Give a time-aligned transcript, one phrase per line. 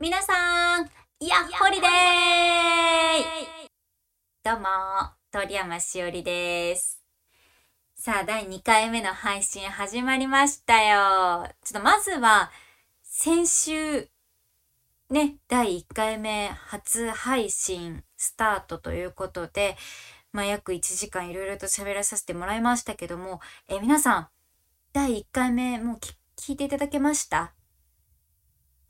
[0.00, 0.82] 皆さん、
[1.18, 1.90] やっほりでー
[4.44, 4.68] どうも、
[5.32, 7.02] 鳥山しおりです。
[7.96, 11.48] さあ、第2回目の配信始まりましたよ。
[11.64, 12.52] ちょっとまずは、
[13.02, 14.08] 先週、
[15.10, 19.76] ね、第1回目初配信スタートということで、
[20.30, 24.28] まあ、約1時間いろいろと喋らさせてもらいましたけども、え、皆さん、
[24.92, 27.57] 第1回目もうき聞いていただけました？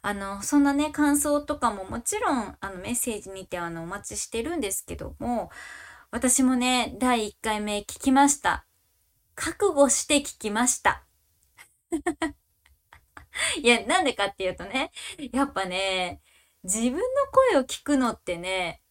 [0.03, 5.51] あの、そんなね、感想とかももちろん、あの、メッセージにてあの、お待ちしてるんですけども、
[6.11, 8.67] 私もね、第1回目聞きました。
[9.35, 11.05] 覚悟して聞きました。
[13.63, 14.91] いや、なんでかっていうとね、
[15.33, 16.21] やっぱね、
[16.65, 17.01] 自分の
[17.53, 18.83] 声を聞くのってね、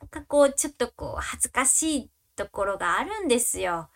[0.00, 3.90] なんかこう、ちょっとこう、恥ずかしいところがあるんですよ。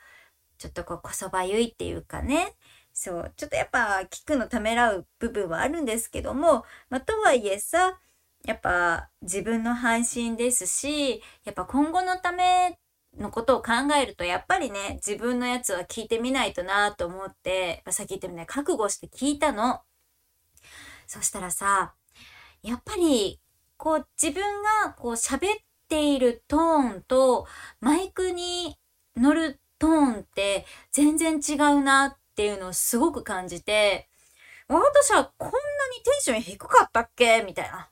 [0.58, 2.54] ちょっとこう、こそばゆいっていうかね。
[2.94, 8.00] そう、ちょっとやっぱ聞くのためらう部分はあるんですけども、まあ、とはいえさ、
[8.44, 12.78] やっぱ自分の配信ですし、やっぱ今後のため
[13.18, 19.80] のことを考えると、やっぱりね、自分のやつは聞いてみないとなと思って、さっき言ったようにね、覚悟して聞いたの。
[21.06, 21.94] そしたらさ、
[22.62, 23.40] やっぱり、
[23.76, 25.40] こう自分がこう喋っ
[25.88, 27.46] ているトーンと
[27.80, 28.78] マイクに
[29.16, 34.08] 乗るトーンって全然違うなっっていうのをすごく感じて、
[34.66, 37.42] 私はこんなにテンション低かったっけ？
[37.46, 37.88] みたいな。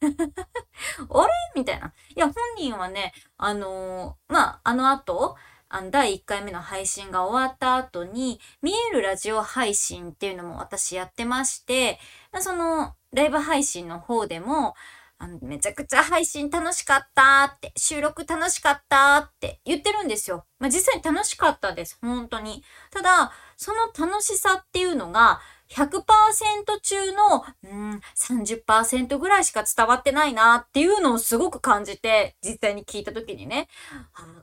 [0.02, 1.32] あれ？
[1.56, 1.92] みたいな。
[2.14, 5.36] いや、本人はね、あのーまあ、あの後、
[5.68, 11.98] あの、第1回目の配信が終わった後に、見えるラジオ配信っていうのも私やってまして、
[12.38, 14.76] その、ライブ配信の方でも、
[15.18, 20.46] あの、めちゃくちゃ配信楽しかったって、収録楽しかったって言ってるんですよ。
[20.58, 21.98] まあ、実際に楽しかったです。
[22.02, 22.62] 本当に。
[22.90, 33.68] ただ、その楽しさっていうのが、100%中の、うん、30%ぐらいしか伝わってないなっていうのをすごく感じて、実際に聞いた時にね、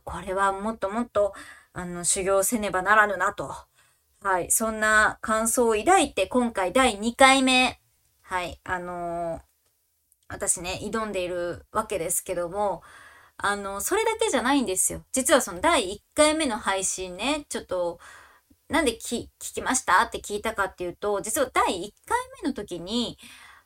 [0.03, 1.33] これはもっともっと、
[1.73, 3.55] あの、修行せねばならぬなと。
[4.21, 7.79] はい、そんな感想を抱いて、今回第2回目、
[8.21, 9.53] はい、あのー
[10.33, 12.81] 私ね、挑んでいるわけですけども、
[13.37, 15.03] あの、それだけじゃないんですよ。
[15.11, 17.99] 実はその第1回目の配信ね、ちょっと、
[18.69, 20.03] なんで聞きました？
[20.03, 23.17] って聞いたかっていうと、実は第1回目の時に、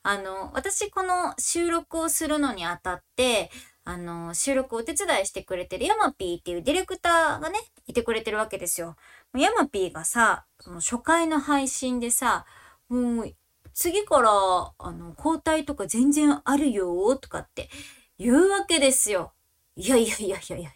[0.03, 3.51] あの、私この収録をするのにあたって、
[3.83, 8.95] あの、収録をお手伝いしてくれてるヤマピーっていうディレクターがね、いてくれてるわけですよ。
[9.35, 12.45] ヤマピーがさ、初回の配信でさ、
[12.89, 13.33] もう、
[13.73, 14.29] 次から、
[14.77, 17.69] あの、交代とか全然あるよとかって
[18.17, 19.33] 言うわけですよ。
[19.75, 20.73] いやいやいやいやいやい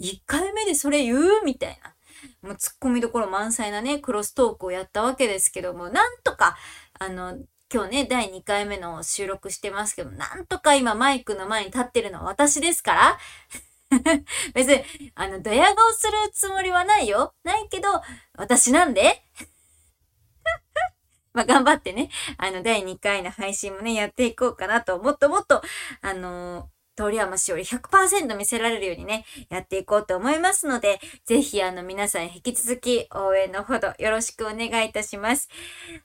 [0.00, 1.44] や、1回目でそれ言う？
[1.44, 1.94] みたいな。
[2.42, 6.56] もう突っ込みどころ満載なね、クロストークをやったわけですけども、なんとか、
[6.98, 7.38] あの、
[7.72, 13.18] 今日ね、第2回目の収録してますけど、なんとか今マイクの前に立ってるのは私ですから。
[14.54, 17.34] 別に、あの、ドヤ顔するつもりはないよ。
[17.44, 17.88] ないけど、
[18.34, 19.22] 私なんで。
[21.32, 25.62] まあ、頑張ってね、あの、第2回の配信もね、やっていこうかなと、もっともっと、
[26.02, 35.48] あの通山しおり100%見せられるようにね、やっていこうと思いますので、ぜひあの皆さん引き続き応援のほどよろしくお願いいたします。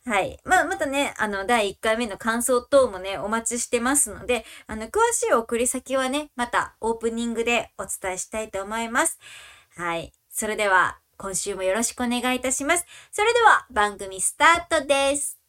[0.05, 0.39] はい。
[0.45, 9.19] まあ、またね、あの、第1回目の感想等もね、お待ちしてますので、あの、詳しい送り先はね、またオープニングでお伝えしたいと思います。
[9.75, 10.13] はい。
[10.29, 12.85] それでは、今週もよろしくお願いいたします。
[13.11, 15.44] それでは、番組スタートです。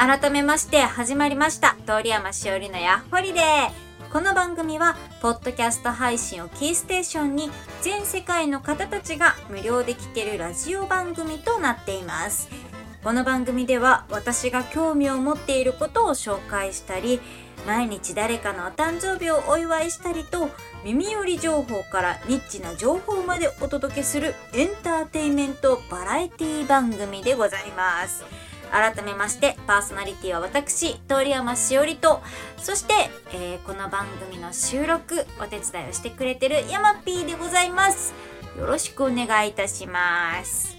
[0.00, 1.76] 改めまして、始まりました。
[1.84, 3.42] 通山しおりのやっほりで
[4.10, 7.50] この番組は、ポッドキャスト配信をキーステーションに、
[7.82, 12.48] 全世界の方たちが無料で聴けるラジオ番組となっています。
[13.04, 17.20] この番組では、私が興味を持っていることを紹介したり、
[17.66, 20.48] 毎日誰かのお誕生日をお祝いしたりと、
[20.82, 28.49] 耳寄り情報からニッチな情報までお届けするエンターテインメントバラエティ番組でございます。
[28.70, 32.22] 改めましてパーソナリティは私通山しおりと
[32.58, 32.94] そして、
[33.32, 38.14] えーこの番組の収録お手伝いをしてくれてるヤマピーでございます
[38.58, 40.76] よろしくお願いいたします、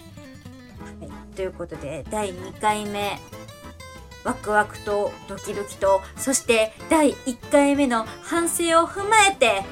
[1.00, 3.18] はい、ということで第2回目
[4.24, 9.62] ワクワクとドキドキと、そして第1回目の反省を踏まえて、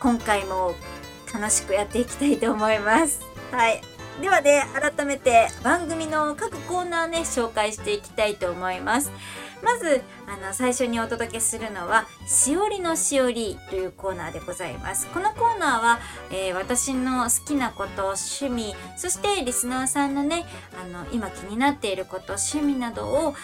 [0.00, 0.74] 今回も
[1.32, 3.20] 楽しくやっていきたいと思います。
[3.50, 3.91] はい。
[4.20, 9.10] ではね、改めて番組の各コーナーね、紹介していきたいと思います。
[9.62, 15.06] まず、あの、最初にお届けするのは、しおりのしおりというコーナーでございます。
[15.08, 15.98] このコーナーは、
[16.30, 20.44] えー、私の好きなこと、趣味、そしてリスナーさんのね、
[20.80, 23.34] あの、今気になっていること、趣味などをもう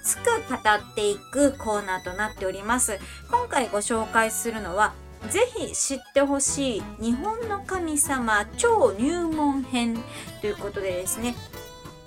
[0.00, 2.98] 熱く語っていくコーナーとなっております。
[3.30, 4.94] 今回ご紹介するのは、
[5.30, 9.98] ぜひ知ってほしい日本の神様超入門編
[10.40, 11.34] ということでですね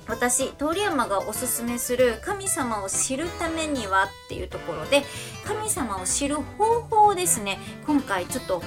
[0.08, 5.04] 私通山がおすすめする神様を知るためにはっていうところで
[5.46, 8.62] 神様を知る方法をですね今回ちょっと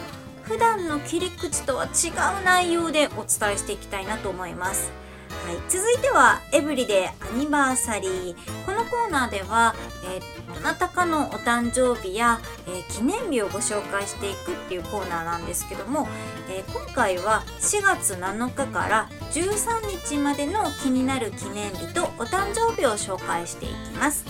[0.44, 5.03] 普段の切り口とは違う内容でお伝えしていきたいなと思います。
[5.42, 8.34] はい、続いてはエブリデアニバーサリー。
[8.64, 16.08] このコーナーでは、えー、どなたかのお誕生日や、えー、記念日をご紹介していくっていうコーナーなんですけども、
[16.48, 24.25] えー、今回は4月7日から13日までの気になる記念日とお誕生日を紹介していきます。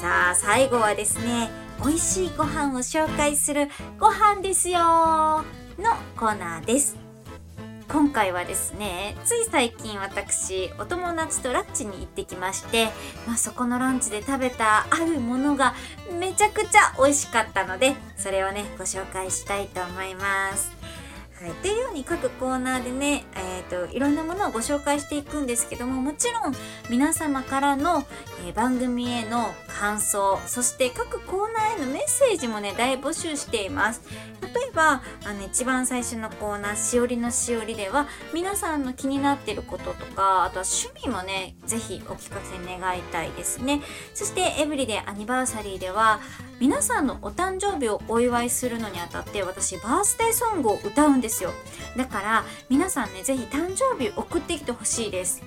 [0.00, 1.50] さあ最後はですね
[1.82, 5.44] 美味しいご飯を紹介するご飯ですよの
[6.16, 7.03] コーナーです。
[7.88, 12.86] 今回はですねつい最近私お友達とランチに行ってきまして、
[13.26, 15.74] まあ、そこのランチで食べたあるものが
[16.18, 20.73] めちゃくちゃ美味しかったのでそれをねご紹介したいと思います。
[21.40, 26.54] はい、というように各コーナーでね、えーと、いろんなものをご紹介していくんですけどももちろん
[26.88, 28.04] 皆様からの、
[28.46, 34.02] えー、番組への感想そして各コーナーへのメッセージもね大募集しています。
[34.40, 43.82] 例えばあの一番最初のコーナー「しおりのしおり」では皆さんの気になってることとかあとは趣味もね是非お聞かせ願いたいですね。
[44.14, 46.20] そして「エブリデイアニバーサリー」では
[46.60, 51.52] 皆さんのお誕生日をお祝いするのにあたって私バースデーソングを歌うんですですよ。
[51.96, 55.42] だから皆さんね是非誕生日送ってきてほしいです。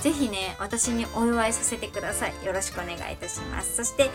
[0.00, 2.34] ぜひね私にお祝いさせてください。
[2.44, 3.76] よろしくお願いいたします。
[3.76, 4.10] そして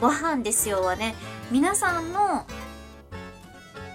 [0.00, 1.14] ご飯ですよはね
[1.52, 2.44] 皆さんの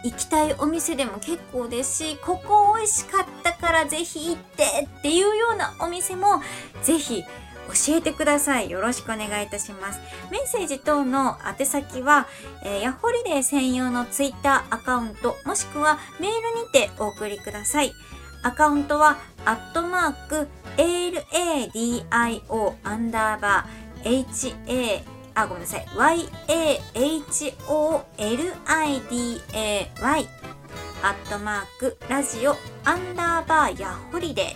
[0.06, 4.64] 行きたいお店でも結構ですしここ美味しかったからぜひ行って
[5.00, 6.42] っていうようなお店も
[6.82, 7.26] ぜひ
[7.70, 8.70] 教えてください。
[8.70, 10.00] よろしくお願いいたします。
[10.32, 12.28] メッセージ等の宛先は、
[12.64, 17.94] えー、ヤッホリデー専用のツイッターアカウント、もしくはメールにてお送りください。
[18.42, 25.02] アカウントは、アットマーク、LADIO アンダーバー HA
[25.36, 25.86] あ、ごめんなさい。
[25.88, 27.20] YAHOLIDAY
[31.02, 34.56] アットマークラジオアンダーバーヤホリデー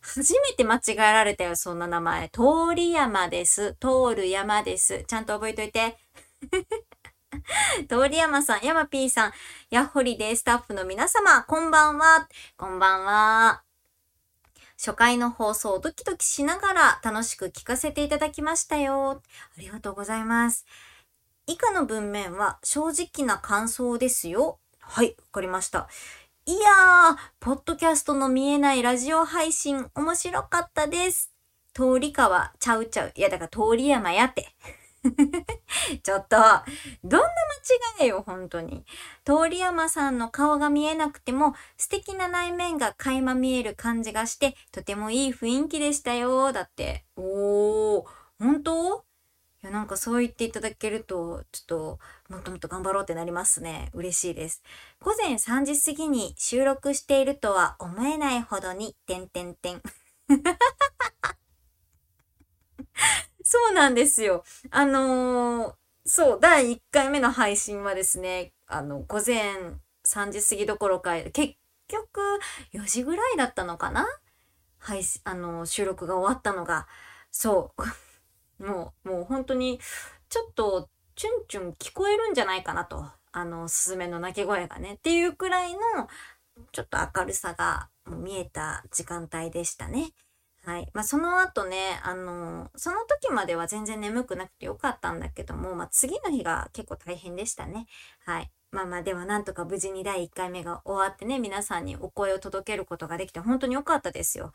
[0.00, 2.28] 初めて間違えられたよ、そんな名前。
[2.28, 2.40] 通
[2.74, 3.76] り山です。
[3.80, 5.04] 通る山です。
[5.06, 5.98] ちゃんと覚えといて。
[7.88, 9.32] 通り山さん、山 P さん、
[9.70, 12.28] ヤッホリデースタッフの皆様、こんばんは。
[12.56, 13.62] こんばんは。
[14.78, 19.22] 初回の放送をドキドキしながら楽しく聞かせていただきましたよ。
[19.56, 20.66] ありがとうございます。
[21.48, 24.58] 以下の文面は正直な感想ですよ。
[24.80, 25.88] はい、わかりました。
[26.44, 31.32] いやー、ポッドキャストの見えないラジオ配信面白かったです。
[31.72, 33.12] 通り川ちゃうちゃう。
[33.14, 34.56] いや、だから通り山やって。
[36.02, 36.36] ちょっと、
[37.04, 37.28] どんな
[38.00, 38.84] 間違いよ、本当に。
[39.24, 46.50] 通り山さんの顔が見えなくても、素敵な内面が垣間見える感じがして、とてもいい雰囲気でしたよ。
[46.50, 47.04] だって。
[47.14, 48.04] おー、
[48.40, 49.05] 本当？
[49.62, 51.98] いや、なんかそう言っていただけると、ちょっと、
[52.28, 53.90] もっともっと頑張ろうってなりますね。
[53.94, 54.62] 嬉しいです。
[55.00, 59.82] 午前3時過ぎに収録しているとは思えないほどに、てんてんてん。
[63.42, 64.44] そうなんですよ。
[64.70, 69.54] あのー、そう、第1回目の配信はですね、あの、午前
[70.04, 71.54] 3時過ぎどころか、結
[71.88, 72.20] 局
[72.72, 74.06] 4時ぐらいだったのかな？
[74.78, 76.86] はい、あの、収録が終わったのが、
[77.30, 77.82] そう、
[78.58, 79.80] もう、もう本当に、
[80.28, 83.06] ちょっと、チュンチュン聞こえるんじゃないかなと。
[83.32, 84.94] あの、スズメの鳴き声がね。
[84.94, 85.80] っていうくらいの、
[86.72, 90.12] ちょっと明るさが見えた時間帯でしたね。
[90.64, 90.90] はい。
[90.94, 97.86] まあ、その後ね、あの、その時までは全然眠くなくてよかったんだけども、まあ、次の日が結構大変でしたね。
[98.24, 98.50] はい。
[98.72, 104.52] まあまあ、ではなんとか無事に第1回目が終わってね、皆さんにお声を届けることができて本当に良かったですよ。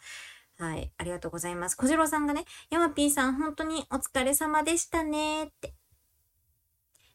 [0.61, 0.91] はい。
[0.95, 1.75] ありがとうございます。
[1.75, 5.73] 小次郎さんがね、ヤマピーさん本当にお疲れ様でしたねって。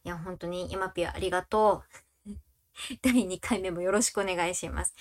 [0.02, 1.84] いや、本当にヤマピーありがと
[2.26, 2.30] う。
[3.02, 4.96] 第2回目もよろしくお願いします。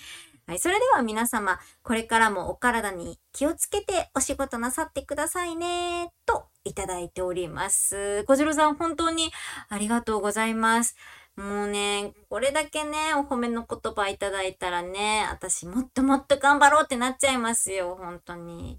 [0.46, 0.60] はい。
[0.60, 8.22] それでは皆様、これからもお体に気をつけてお仕事なさってくださいね、といただいております。
[8.26, 9.32] 小次郎さん、本当に
[9.68, 10.94] ありがとうございます。
[11.36, 18.78] もうね、これだけね、お褒めの言葉いただいたらね、私もっともっと頑張ろうってなっちゃいますよ、本当に。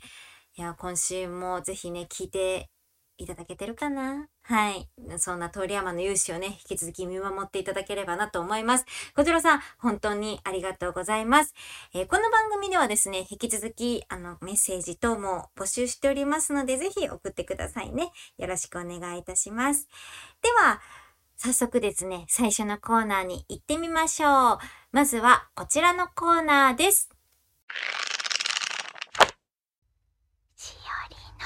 [0.58, 2.70] いや、今週もぜひね、聞いて
[3.20, 4.28] いただけてるかな？
[4.44, 4.90] はい。
[5.18, 8.86] そんな通山の勇姿をね、引き続き見守っていただければなと思います。
[9.16, 11.54] こちらさん、本当にありがとうございます。
[11.94, 18.12] えー、この番組ではですね、引き続き、あの、メッセージ等も募集しておりますので、ぜひ送ってくださいね。
[18.38, 19.88] よろしくお願いいたします。
[20.42, 20.80] では、
[21.39, 24.58] 早速ですね、最初のコーナーに行ってみましょう。
[24.91, 27.10] まずは、こちらのコーナーです。
[30.56, 31.46] しおりの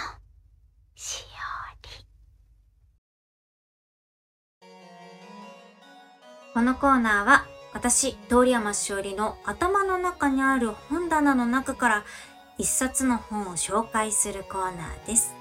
[0.95, 2.05] しおり
[6.53, 12.05] このコーナーは私、通山しおりの頭の中にある本棚の中から
[12.57, 15.33] 一冊の本を紹介するコーナーです。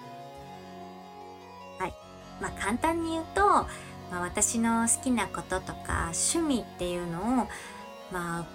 [1.79, 1.95] はい。
[2.41, 3.69] まあ簡単に言うと、
[4.11, 7.49] まあ、私の好きなこととか趣味っていうのを、
[8.13, 8.47] まあ、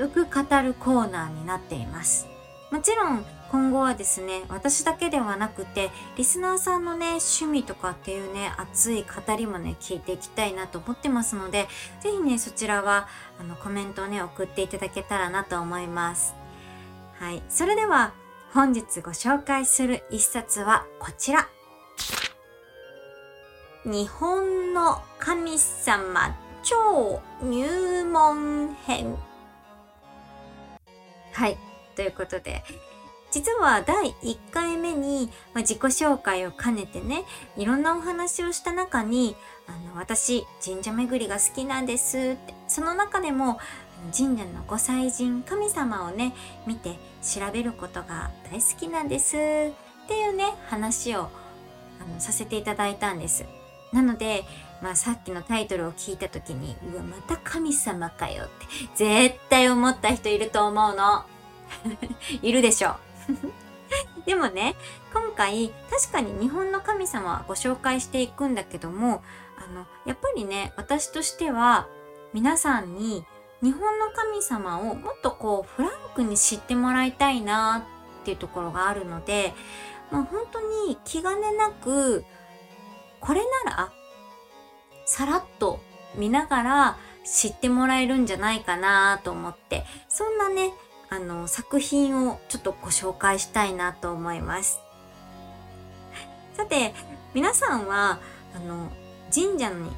[0.00, 2.26] 熱く語るコーナーになっています。
[2.70, 11.68] もちろん今後はですね、私だけではなくて、リスナーさんのね、趣味とかっていうね、熱い語りもね、聞いていきたいなと思ってますので、
[12.00, 16.34] ぜひね、そちらは、あの、コメントをね、送っていただけたらなと思います。
[17.18, 17.42] はい。
[17.50, 18.14] それでは、
[18.54, 21.48] 本日ご紹介する一冊はこちら。
[23.84, 29.16] 日本の神様超入門編。
[31.32, 31.58] はい。
[31.96, 32.62] ということで、
[33.32, 37.24] 実は第1回目に、まあ、自己紹介を兼ねてね、
[37.56, 39.34] いろんなお話をした中に、
[39.66, 43.58] あの、私、神社巡りが好きなんですって、その中でも、
[44.16, 46.34] 神社のご祭神、神様をね、
[46.68, 49.38] 見て調べることが大好きなんですっ
[50.06, 51.22] ていうね、話を
[52.00, 53.44] あのさせていただいたんです。
[53.92, 54.44] なので、
[54.82, 61.24] まあさっきのタイトルを聞いた時に、うわ、また神様かよって、絶対思った人いると思うの。
[62.42, 62.96] いるでしょ。
[64.26, 64.74] でもね、
[65.12, 69.22] 今回確かに日本の神様はご紹介していくんだけども、
[69.58, 71.86] あの、やっぱりね、私としては
[72.32, 73.24] 皆さんに
[73.62, 77.84] 日本の神様をもっとこうフランクに知ってもらいたいな
[78.22, 79.54] っていうところがあるので、
[80.10, 82.24] まあ、本当に気兼ねなく、
[83.22, 83.92] これなら
[85.06, 85.80] さらっと
[86.14, 90.72] 見ながら知ってもらえるんじゃないかなと思って、そんなね、
[91.08, 94.80] あの、作品をちょっとご紹介したいなと思います。
[96.54, 96.94] さて、
[97.32, 98.18] 皆さんは、
[98.56, 98.90] あの、
[99.32, 99.90] 神社に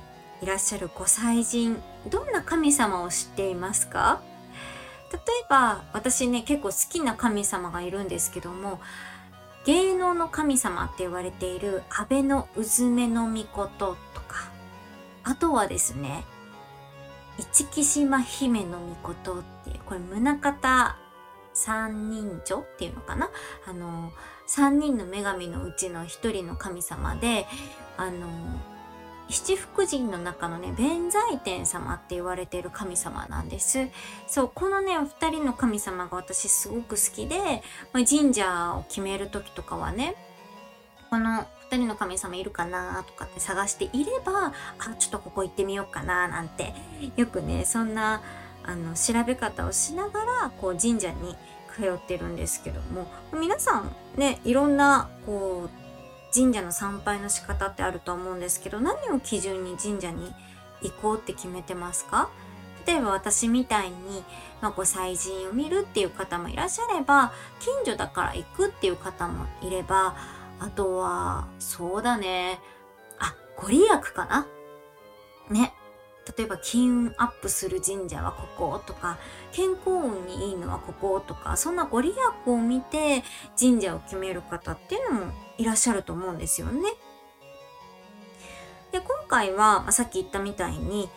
[0.43, 1.77] いらっしゃるご祭神、
[2.11, 4.21] どんな神様を知っていますか？
[5.11, 8.81] 例えば、私ね、結構好きな神様がいるんですけども、
[9.65, 14.51] 芸能の神様って言われている安倍のうずめの御事とか、
[15.23, 16.25] あとはですね、
[17.51, 20.97] 市木島姫の御事っていう、これ宗方
[21.55, 23.31] 三人女っていうのかな？
[23.67, 24.13] あの、
[24.47, 27.47] 三人の女神のうちの一人の神様で、
[27.97, 28.29] あの、
[29.29, 33.89] 七福神の中のね、弁財天様って言われている神様なんです。
[34.27, 37.63] そう、このね、お二人の神様が私すごく好きで、
[37.93, 40.15] まあ、神社を決める時とかはね、
[41.11, 46.75] この二人の神様いるかなとかって探していれば、あ、ちょっとここ行ってみようかななんて、
[47.17, 48.23] よくね、そんな、
[48.67, 51.37] あの調べ方をしながらこう神社に
[51.75, 55.84] 通ってるんですけども皆さんねいろんなこう
[56.35, 60.33] 神社の参拝の仕方ってあると思うんですけど何を基準に神社に
[60.83, 62.29] 行こうって決めてますか？
[62.87, 63.95] 例えば私みたいに、
[64.61, 70.17] まあ、ご祭神を見るっていう方もいらっしゃれば近所だから行くっていう方もいれば
[70.59, 72.59] あとはそうだね。
[73.19, 74.47] あご利益かな？
[75.51, 75.73] ね。
[76.37, 79.19] 例えば金運アップする神社はこことか
[79.53, 83.23] 健康運にいいのはこことかそんなご利益を見て
[83.61, 86.83] 神社を決める方っていうのもいらっしゃると思うんですよね。
[88.93, 91.09] で今回は、まあ、さっき言ったみたいに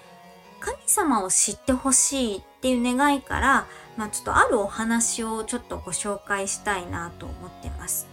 [0.59, 3.67] 神様を知ってほしいっていう願いから、
[3.97, 8.07] まあ、ちょっとあるお話をちょっとご紹介したいなと思ってます。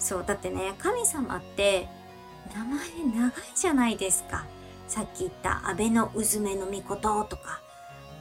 [0.00, 1.86] そうだってね神様って
[2.54, 4.44] 名前長いじゃないですか。
[4.88, 7.60] さっき言った安倍のうずめの御事とか、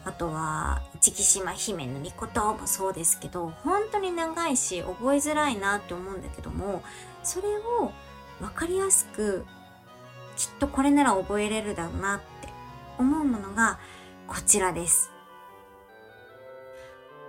[0.05, 6.83] あとは市木島姫の御事もそうですけど、本当に長いし覚えづらいなって思うんだけども、
[7.23, 7.91] それを
[8.39, 9.45] 分かりやすく、
[10.35, 12.49] きっとこれなら覚えれるだろうなって
[12.97, 13.79] 思うものが
[14.27, 15.11] こちらです。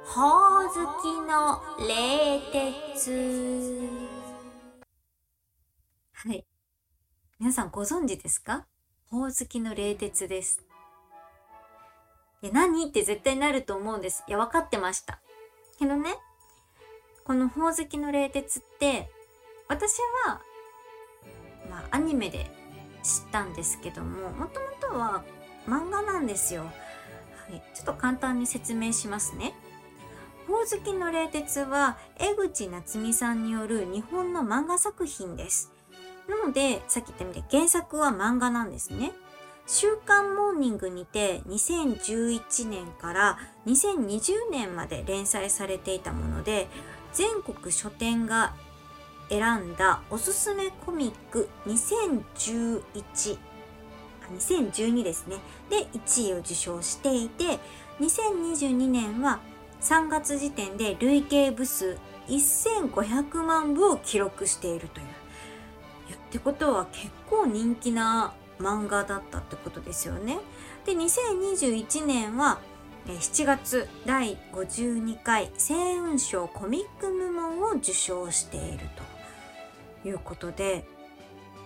[0.05, 0.21] ほ
[0.67, 3.89] おずきの冷徹。
[6.13, 6.45] はい。
[7.39, 8.67] 皆さんご存知ですか？
[9.11, 10.63] ほおずきの冷徹です。
[12.43, 14.25] いや、何って絶対なると思うんです。
[14.27, 15.21] いや、分かってました。
[15.79, 16.15] けどね、
[17.25, 19.11] このほおずきの冷徹って、
[19.73, 20.43] 私は、
[21.71, 22.51] まあ、アニメで
[23.03, 25.25] 知ったんですけども、もともとは
[25.67, 26.65] 漫画なんですよ。
[26.65, 26.69] は
[27.51, 27.63] い。
[27.75, 29.55] ちょっと簡単に説明しますね。
[30.47, 35.73] ほおずきの冷徹は、江口夏美さんによる日本の漫画作品です。
[36.29, 39.13] なので、さっき言ったみたい原作は漫画なんですね。
[39.67, 46.69] 週刊モーニングにて2011年から2020年まで連載されていたもので、
[47.15, 48.55] 全国書店が
[49.33, 52.83] 選んだおすすめコミック2011、
[54.39, 55.37] 2012ですね。
[55.71, 57.59] で、1位を受賞していて、
[58.01, 59.41] 2022年は
[59.81, 61.97] 3月時点で累計部数
[62.29, 65.07] 1500万部を記録しているという。
[65.07, 65.09] っ
[66.31, 70.39] てことは結構人気な漫画だったってことですよね。
[70.85, 72.59] で2021年は
[73.07, 79.12] 7月第52回星雲賞コミック部門を受賞していると
[80.05, 80.85] いうことで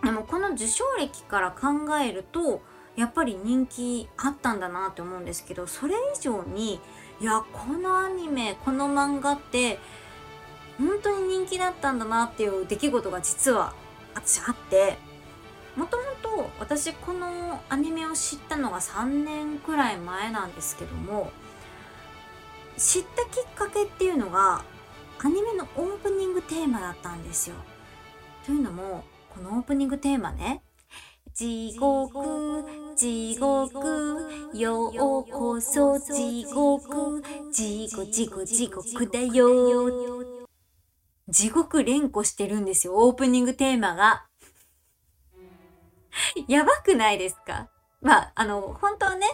[0.04, 1.68] でもこの受賞歴から考
[1.98, 2.60] えると
[2.96, 6.80] やっぱり人気あったんだなって思うんですけどそれ以上に
[7.20, 9.78] いやこのアニメこの漫画って
[10.78, 13.74] 本当に人気だったんだなっていう出来事が実は
[14.14, 14.98] 私あって
[15.76, 21.30] もともと私このアニメを知ったのが3年くらい前なんですけども
[22.76, 24.62] 知ったきっかけっていうのが
[25.18, 27.56] アニメのオープニングテーマだったんですよ。
[28.46, 29.02] というのも
[29.34, 30.62] このオープニングテーマね
[31.34, 32.64] 地獄、
[32.96, 33.76] 地獄、
[34.54, 39.90] ようこそ地獄、地獄、地獄、地獄だよ。
[41.28, 44.26] 地獄連呼してるんですよ、オープニングテーマが。
[46.48, 47.68] やばくないですか？
[48.00, 49.26] まあ、あの、本当はね、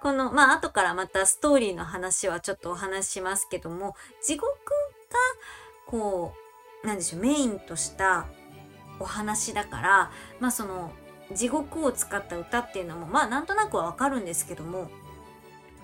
[0.00, 4.58] この、まあ、後からまたストーリーの話はちょっとお話ししますけども、地獄が、
[5.86, 6.32] こ
[6.84, 8.26] う、なんでしょう、メインとした
[9.00, 10.92] お話だから、まあ、その、
[11.32, 14.90] 地獄を使った歌っていうのも、まあ、なんとなくはわかるんですけども、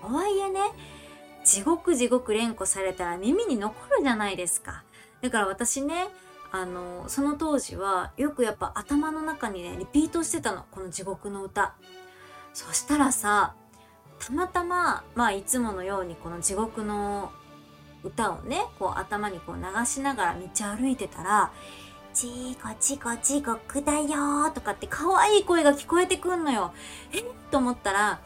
[0.01, 0.59] とはいえね、
[1.43, 4.83] 地獄地獄連呼されたら耳に残るじゃないですか。
[5.21, 6.07] だから私ね
[6.51, 11.73] あのその当時はよくやっぱ頭の中にねリピートしてたのこの地獄の歌
[12.53, 13.55] そしたらさ
[14.19, 17.31] たまたままあいつものようにこの地獄の
[18.03, 21.51] 歌をねこう頭にこう流しながら道歩いてたら
[22.17, 26.73] 「ちこちこ地獄だよ」とかって可愛い声が聞こえてくんのよ。
[27.11, 28.19] えっと思ったら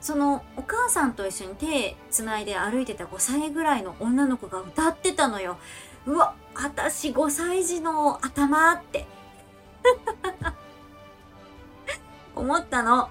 [0.00, 5.58] そのお母さんと一緒に手つないで歩いてた5歳ぐらいの女の子が歌ってたのよ。
[6.06, 9.08] うわ、私5歳児の頭って
[12.36, 13.10] 思ったの。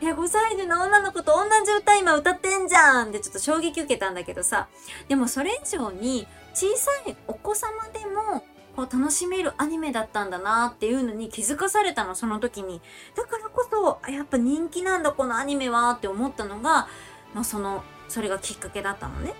[0.00, 4.68] え、5歳児の女の子と同じ歌今歌ってんじゃんってちょっと衝撃受けたんだけどさ。
[5.08, 8.44] でもそれ以上に小さいお子様でも
[8.78, 12.80] こう楽しめるアニメだったんだなっていうのに気づかされたの、その時に。
[13.16, 16.86] だからこそ、やっぱ人気なんだこのアニメはって思ったのが、
[17.34, 19.34] まあその、それがきっかけだったのね。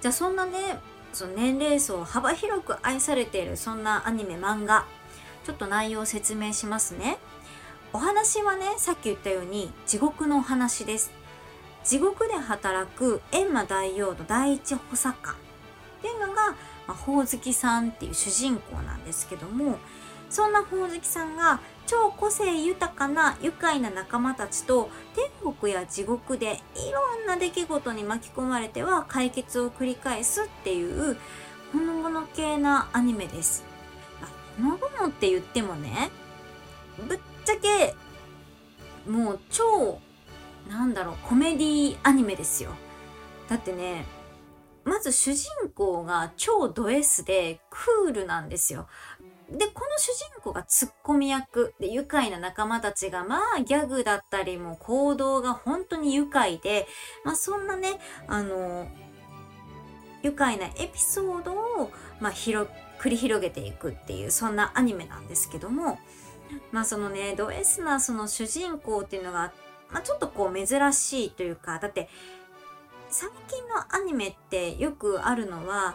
[0.00, 0.80] じゃあそんなね、
[1.12, 4.86] その年齢層幅広く愛されているそんなアニメ漫画
[5.44, 7.16] ちょっと内容を説明しますね
[7.92, 11.10] お話はねさっき言ったように地獄のお話です
[11.82, 15.36] 地獄で働く閻魔大王の第一補佐官っ
[16.02, 16.54] ていうのが、
[16.88, 19.78] まあ、ほおずきさんっていう主人公なんですけども
[20.30, 31.16] そんなほおずきさんが超個性豊かな愉快な仲間たちと天国や地獄でいろんな出来事に巻き込まれては解決を繰り返すっていう
[31.72, 33.64] ほのぼの系なアニメです。
[34.58, 36.10] ほのぼのって言ってもね
[37.06, 37.94] ぶっちゃけ
[39.10, 39.98] もう超
[40.68, 42.70] なんだろうコメディアニメですよ。
[43.48, 44.04] だってね
[44.88, 48.88] まず主人公が超ド S でクールなんですよ。
[49.50, 56.86] で、この主人公がツッコミ役で愉快な仲間たちがまあギャグだったりも行動が本当に愉快で、
[57.24, 58.88] まあそんなね、あの、
[60.22, 65.98] 愉快なエピソードを、まあ、広、繰り広げていくっていうそんなアニメなんですけども、
[66.72, 69.52] まあそのね、ド S なその主人公っていうのが、
[69.90, 72.08] まあちょっとこう珍しいというか、だって
[73.10, 75.94] 最近のアニメってよくあるのは、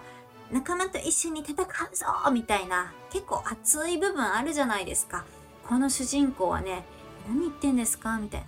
[0.51, 5.23] 仲間と一緒に戦うぞみたいな結構熱い部分あるじゃないですか。
[5.67, 6.85] この主人公はね、
[7.27, 8.17] 何言ってんですか？
[8.17, 8.47] みたいな。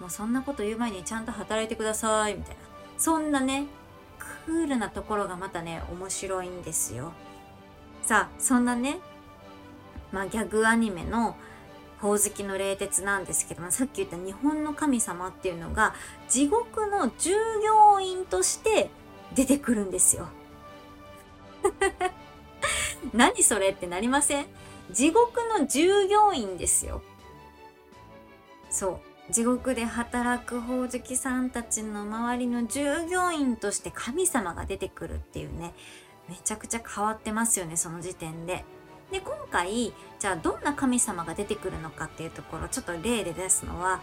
[0.00, 2.60] もうそんなこと言う前にちゃんと働いてくださいみたいな。
[2.96, 3.66] そんなね、
[4.46, 7.12] クールなところがまたね、面白いんですよ。
[8.02, 8.98] さあ、そんなね、
[10.12, 11.36] まあギャグアニメの
[12.00, 15.94] ほおずきの冷徹なんですけども、さっき言った日本の神様っていうのが
[16.28, 17.30] 地獄の従
[17.64, 18.90] 業員として
[19.34, 20.28] 出てくるんですよ。
[23.12, 24.46] 何それってなりません？
[24.90, 27.02] 地獄の従業員ですよ。
[28.70, 29.32] そう。
[29.32, 35.74] 地獄で働くほおずきさんたちの周りの従業員として神様が出てくるっていうね、
[36.28, 38.64] めちゃくちゃ変わってますよね、その時点で。
[39.10, 44.00] で、今回、じゃあどんな神様が出てくるのかっていうところ、ちょっと例で出すのは、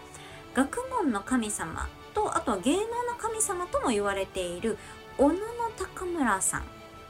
[0.53, 2.87] 学問の神様と、あとは芸能の
[3.19, 4.79] 神様とも言われている、
[5.17, 5.39] 小野の
[5.77, 6.63] 高村さん。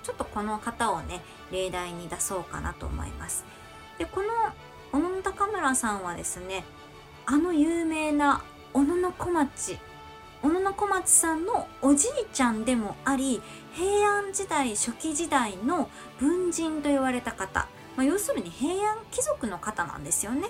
[0.03, 3.45] ちょっとこの方をね、例題に出そうかなと思います。
[3.97, 4.27] で、この
[4.91, 6.65] 小野高村さんはですね、
[7.25, 9.79] あの有名な小野小町、
[10.41, 13.41] 小野小町さんのおじいちゃんでもあり、
[13.73, 15.89] 平安時代初期時代の
[16.19, 20.49] 文人と言われた方、まあ、要するに平安貴族の方なんですよね。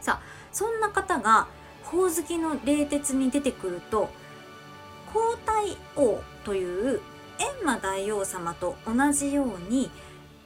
[0.00, 1.48] さあ、そんな方が、
[1.86, 4.10] ほおずきの冷徹に出てくると、
[5.12, 7.00] 皇太后という
[7.38, 9.90] 閻魔大王様と同じように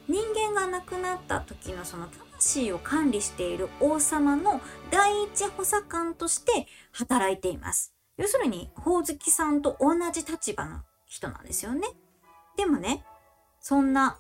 [0.09, 7.95] 人間が亡くなった時のその魂を管理している王様の第一補佐官として働いています。
[8.17, 11.89] 要するに、ほおずきさんと同じ立場の人なんですよね。
[12.57, 13.05] でもね、
[13.61, 14.19] そんな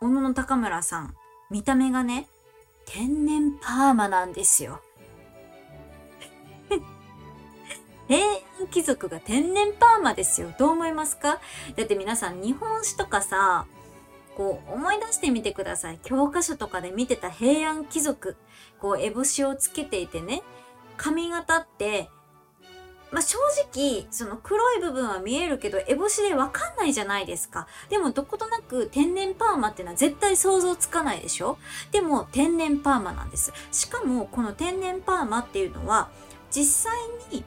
[0.00, 1.14] 小野の高村さん、
[1.50, 2.28] 見た目がね、
[2.86, 4.80] 天然パーマなんですよ。
[8.08, 8.24] 平
[8.60, 10.52] 安貴族が天然パーマですよ。
[10.58, 11.40] どう思いますか？
[11.76, 13.66] だって皆さん日本史とかさ、
[14.36, 15.98] こう思い出してみてください。
[16.02, 18.36] 教科書とかで見てた平安貴族、
[18.80, 20.42] こう烏帽子をつけていてね、
[20.96, 22.10] 髪型って、
[23.10, 23.38] まあ、正
[23.72, 27.68] 直、その黒い部分は見えるけど、烏帽子でわかんないじゃないですか。
[27.88, 31.56] でもどことなく天然パーマってのは絶対想像つかないでしょ？
[31.92, 33.52] でも天然パーマなんです。
[33.70, 36.10] しかもこの天然パーマっていうのは、
[36.50, 36.98] 実際
[37.30, 37.44] に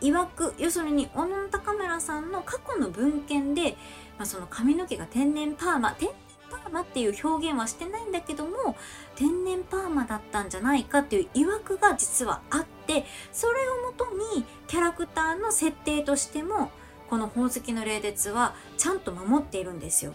[0.00, 3.72] 曰く要するに小野高村さんの過去の文献で、
[4.16, 6.16] まあ、その髪の毛が天然パーマ天然
[6.50, 8.76] パーマっていう表現はしてないんだけども
[9.16, 14.06] 天然パーマだったんじゃないかっていう曰くが実はあってそれをもと
[14.36, 16.70] にキャラクターの設定としても
[17.10, 20.14] この「ほおずきの冷徹」はちゃんと守っているんですよ。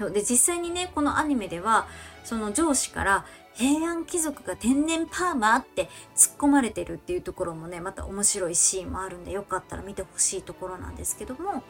[0.00, 1.86] で実際にねこのアニメでは
[2.24, 11.62] その上司から平安貴族が天然パーマって突っ込まれてるっていうところもねまた面白いシーンもあるんでよかったら見てほしいところなんですけども。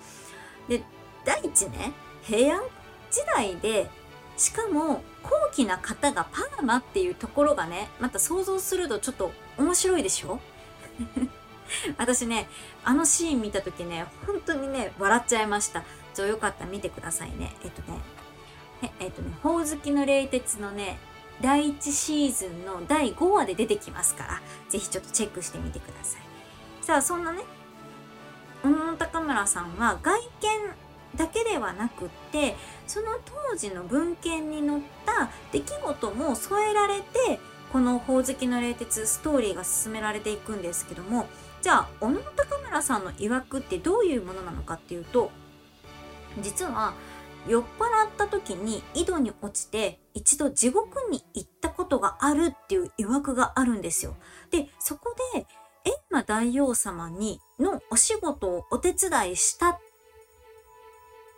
[0.69, 0.83] で
[1.25, 1.93] 第一ね
[2.23, 2.63] 平安
[3.11, 3.89] 時代で
[4.37, 10.41] しかも高貴な方がパーマっていうところがねまた想像するとちょっと面白いでしょ？
[11.99, 12.49] 私ね
[12.85, 15.85] あのシーン見た時ね本当にね笑っちゃいました。
[16.15, 17.55] じゃあよかったら見てくださいね。
[17.63, 17.99] えっとね
[19.01, 20.99] えっとねほおずきの冷徹のね
[21.41, 26.23] 第1シーズンの第5話で出てきますから、ぜひちょっとチェックしてみてください。
[26.83, 27.43] さあ、そんなね、
[28.63, 30.29] 小野高村さんは外見
[31.17, 33.19] だけではなくって、その
[33.51, 37.41] 当時の文献に載った出来事も添えられて、
[37.73, 41.27] このほおずきの冷徹ストーリーが進められていくんですけども、
[41.61, 45.31] じゃあ、小野高村さんの曰くってどういうものなのかっていうと、
[46.41, 46.95] 実は、
[47.47, 54.17] 酔っ払った時に井戸に落ちて一度地獄に行ったことがあるっていう曰くがあるんですよ。
[54.51, 55.47] で、そこで
[55.85, 59.79] 閻魔大王様にのお仕事をお手伝いした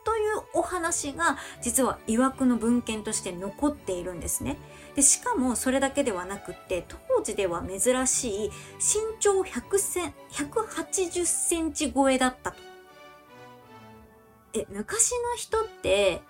[0.05, 4.57] というお話が実は曰くの文献として残っているんですね。
[4.95, 12.66] でしかもそれだけではなくって当時では珍しい身長100セン180センチ超えだったと。
[14.57, 16.23] え昔の人って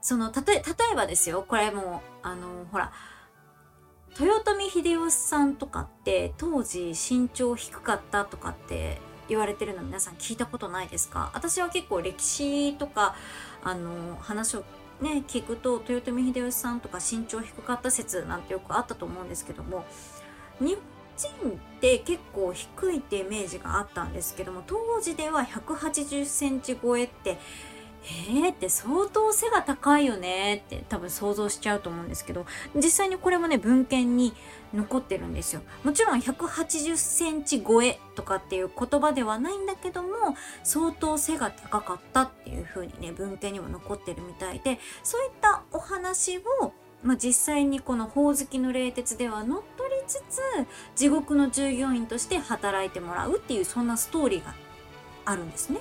[0.00, 2.92] そのたと例えばですよこれもあのほら
[4.18, 11.30] 豊臣秀吉さんとかって当時身長低かったとかって言われてるの皆さん聞いたことないですか？
[11.34, 13.14] 私は結構歴史とか
[13.62, 14.64] あの話を
[15.00, 19.84] ね聞くと豊臣秀吉さんとか身長低かった説なんてよくあったと思うんですけども
[20.60, 20.76] 日
[21.28, 27.38] 本人って結構低いってイメージがあったんですけども当時では180センチ超えって
[28.02, 34.32] えーって相当背が高いよねって多分想像しちゃうと思うんですけど実際にこれもね文献に
[34.72, 35.62] 残ってるんですよ。
[35.84, 40.08] もちろん180センチ超えとかっていう言葉ではないんだけども
[40.62, 50.40] 相当背が高かったっていう風にね文献にも残ってるみたいでそういったお話をまあ、実際にこのほおずきの冷徹では乗っ取りつつ
[50.94, 54.54] 地獄の従業員として働いてもらうっていうそんなストーリーが
[55.24, 55.78] あるんですね。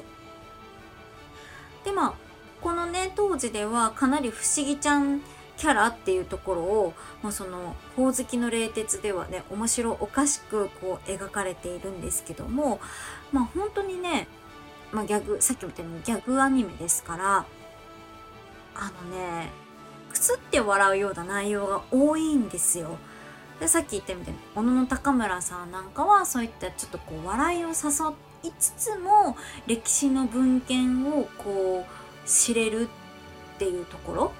[1.84, 2.13] でまあ
[2.62, 5.21] このね当時ではかなり不思議ちゃん
[5.58, 12.79] キャラっていうところを、まあ、その「ほおずきの冷徹」ではね面白おかしくこう描かれているんですけども
[13.34, 14.27] まあ本当にね、
[14.93, 17.45] まあ、ギャグさっきも言ったようにギャグアニメですから
[18.75, 19.51] あのね
[20.09, 22.97] くすって笑うような内容が多いんですよ。
[23.59, 27.73] でさっき言ったみたいに小野高村さんなんかはそういったちょっとこう笑いを誘
[28.43, 29.35] いつつも
[29.67, 34.31] 歴史の文献をこう知れるっていうところ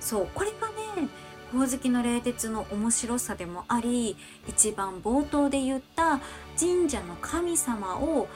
[0.00, 1.08] そうこれがね
[1.52, 6.20] ほおずきの冷徹の面白さでもあり一番冒頭で言った
[6.58, 8.28] 神社の神様を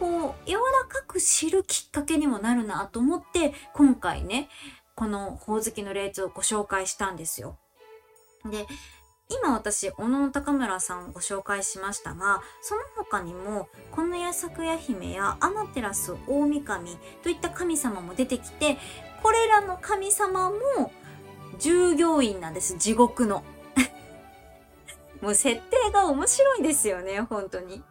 [0.00, 4.48] こう柔らかく知るきっかけにもなるなと思って今回ね
[4.94, 7.58] このほおずきの霊通をご紹介したんですよ。
[8.50, 8.66] で
[9.28, 18.76] 今私小野高村さんをご紹介しましたがその他にもこのや咲夜姫やアマテラス大神といった神様も出てきて
[19.22, 20.92] これらの神様も
[21.58, 23.44] 従業員なんです地獄の
[25.22, 27.82] もう設定が面白いですよね本当に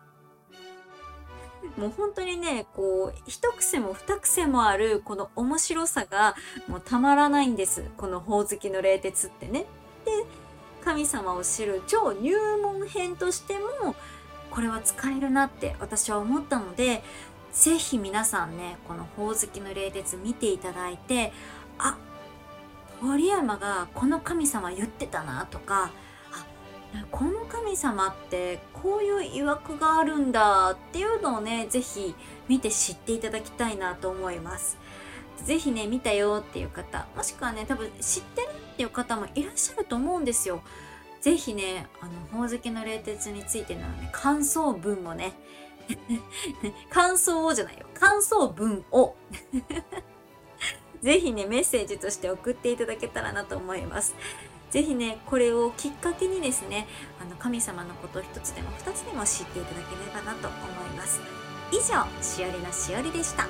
[1.78, 6.36] もう本当にねこう一癖も二癖もあるこの面白さが
[6.67, 9.65] もうたまらないんですこのほおずきの冷徹ってね。
[10.06, 10.12] で
[10.84, 13.95] 神様を知る超入門編としても
[14.50, 17.04] これは使えるなって私は思ったので
[17.54, 21.32] 是非皆さんねこのほおずきの冷徹見ていただいて
[21.78, 21.97] あ
[23.02, 25.91] 堀山がこの神様言ってたなとか
[27.12, 32.15] この神様ってこういう曰くがあるんだっていうのをね是非
[32.47, 34.77] 見て知っていただきたいなと思います。
[35.45, 40.62] ぜひね見たよっていう方もしくはね多分知ってるっていう方もいらっしゃると思うんですよ。
[41.21, 45.34] ぜひねあのほおずきの冷徹についてのね感想文をね
[46.89, 49.15] 感想をじゃないよ感想文を
[51.01, 54.15] ぜひねメッセージとして送っていただけたらなと思います。
[54.71, 56.88] ぜひねこれをきっかけにですね
[57.21, 61.19] あの神様のこと一つでも二つでも知っていただければなと思います。
[61.71, 63.47] 以上しおりのしおりでした。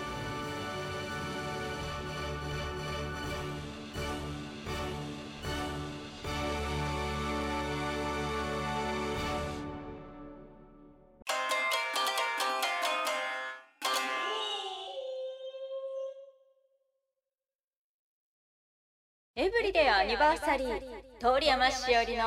[19.34, 21.11] エブリデイアニバーサリー。
[21.21, 22.23] 通山しおりの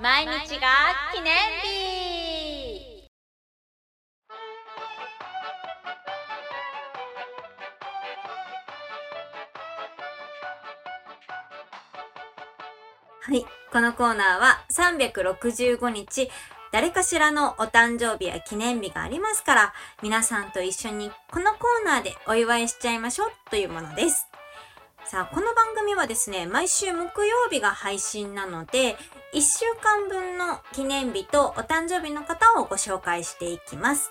[0.00, 0.68] 毎日が
[1.12, 3.06] 記念日。
[13.20, 16.30] はいこのコーナーは365日
[16.72, 24.27] 誰かしらのお誕生日や記念日がありますから皆さんと一緒にこのコーナーでお祝いしちゃいましょうというものです。
[25.10, 28.98] さあ、この番組はですね、毎週木曜日が配信なので、
[29.32, 34.10] 1週間分の記念日とお誕生日の方をご紹介していきます。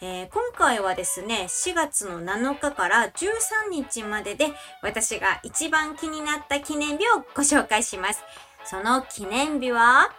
[0.00, 8.22] えー、今回はですね、4月の7日から13日までで、私が一番気になった記念日をご紹介します。
[8.64, 10.12] その記念日は、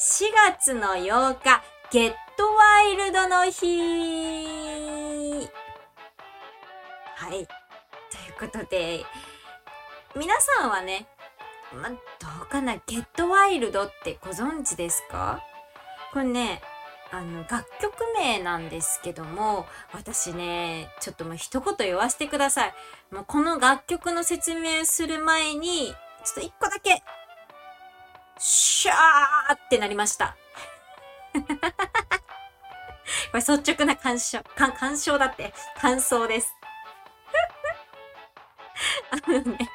[0.00, 0.24] 4
[0.58, 5.46] 月の8日、ゲットワイルドの日
[7.16, 7.63] はい。
[8.34, 9.04] ことで、
[10.16, 11.06] 皆さんはね、
[11.72, 11.96] ま、ど
[12.42, 15.42] うかな、ゲットワイルドってご存知ですか？
[16.12, 16.62] これね、
[17.10, 22.74] あの楽曲名なんですけども私ねちょっともう一言言わせてください。
[23.12, 27.02] もうこの楽曲の説明する前にちょっと一個だけ
[28.38, 30.36] シャーってなりました。
[31.34, 31.40] こ
[33.34, 36.52] れ率直な感想、か感想だって、感想です。
[39.10, 39.70] あのね、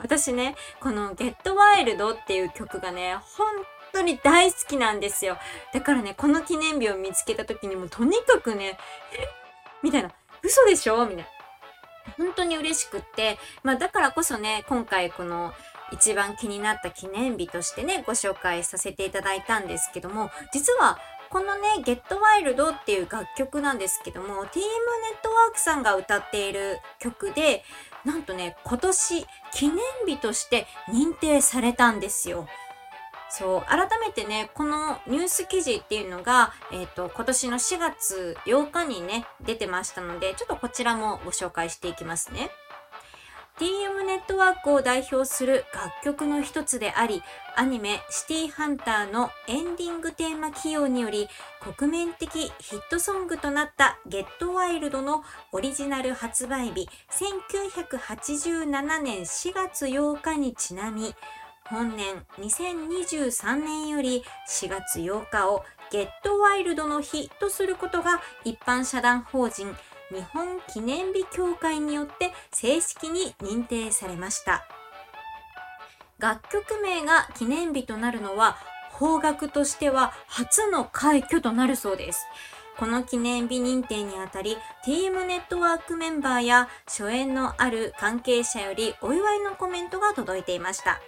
[0.00, 3.46] 私ね、この Get Wild っていう曲がね、本
[3.92, 5.38] 当に大好きなんですよ。
[5.72, 8.78] だからね、この記念日を見つけた時にもとにかくね、
[9.82, 10.10] みたいな、
[10.42, 11.06] 嘘でしょ？
[11.06, 11.24] みたいな。
[12.18, 15.52] 本当に嬉しくって、まあだからこそね、今回この
[15.92, 20.98] 一番気になった記念日としてね、ご紹介させていただいたんですけども、実は
[21.30, 27.64] このね、Get Wild っていう楽曲なんですけども、TM ネットワークさんが歌っている曲で、
[28.06, 32.46] なんとね、今年記念日として認定されたんですよ。
[33.28, 42.50] そう、改めてね、このニュース記事っていうのが、えっ、ー、と、今年の4月8日にね、出てましたので、ちょっとこちらもご紹介していきますね。
[43.58, 47.22] TM ネットワークを代表する楽曲の一つであり、
[47.56, 51.26] アニメシティハンターのエンディングテーマ起用により
[51.78, 61.14] 国民的ヒットソングとなったゲットワイルドのオリジナル発売日1987年4月8日にちなみ、
[61.64, 69.74] 本年2023年より4月8日をゲットワイルドの日とすることが一般社団法人
[70.12, 74.66] 日本記念日協会によって正式に認定されました。
[76.18, 78.56] 楽曲名が記念日となるのは
[78.98, 82.26] 邦楽としては初の快挙となるそうです。
[82.78, 91.00] この記念日認定にあたり、TM ネットワークメンバーや初演のある関係者よりお祝いのコメントが届いていました。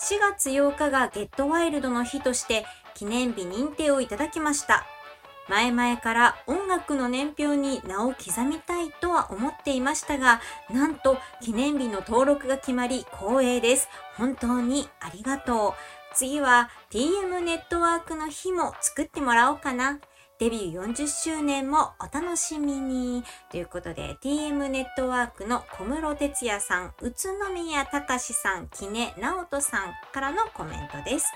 [0.00, 4.84] 4月8日がゲットワイルドの日として記念日認定をいただきました。
[5.48, 13.88] 前々から音楽の年表に名を刻みたいとは思っていましたが、なんと記念日の登録が決まり光栄です。
[14.16, 15.72] 本当にありがとう。
[16.14, 20.00] 次は TM ネットワークの日も作ってもらおうかな。
[20.38, 23.24] デビュー40周年もお楽しみに。
[23.50, 31.26] ということで、TM ネットワークの小室哲也さん、宇都宮隆さん、木根直人さんからのコメントです。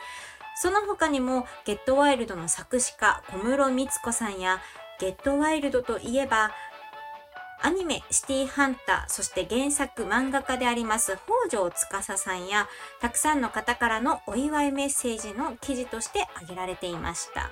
[0.62, 4.60] その他にも、ゲットワイルドの作詞家、小室光子さんや、
[4.98, 6.50] ゲットワイルドといえば、
[7.62, 12.68] アニメシティハンター、そして原作漫画家であります北条司さんや、
[13.00, 17.50] たくさんの方からのお祝いメッセージの記事として挙げられていました。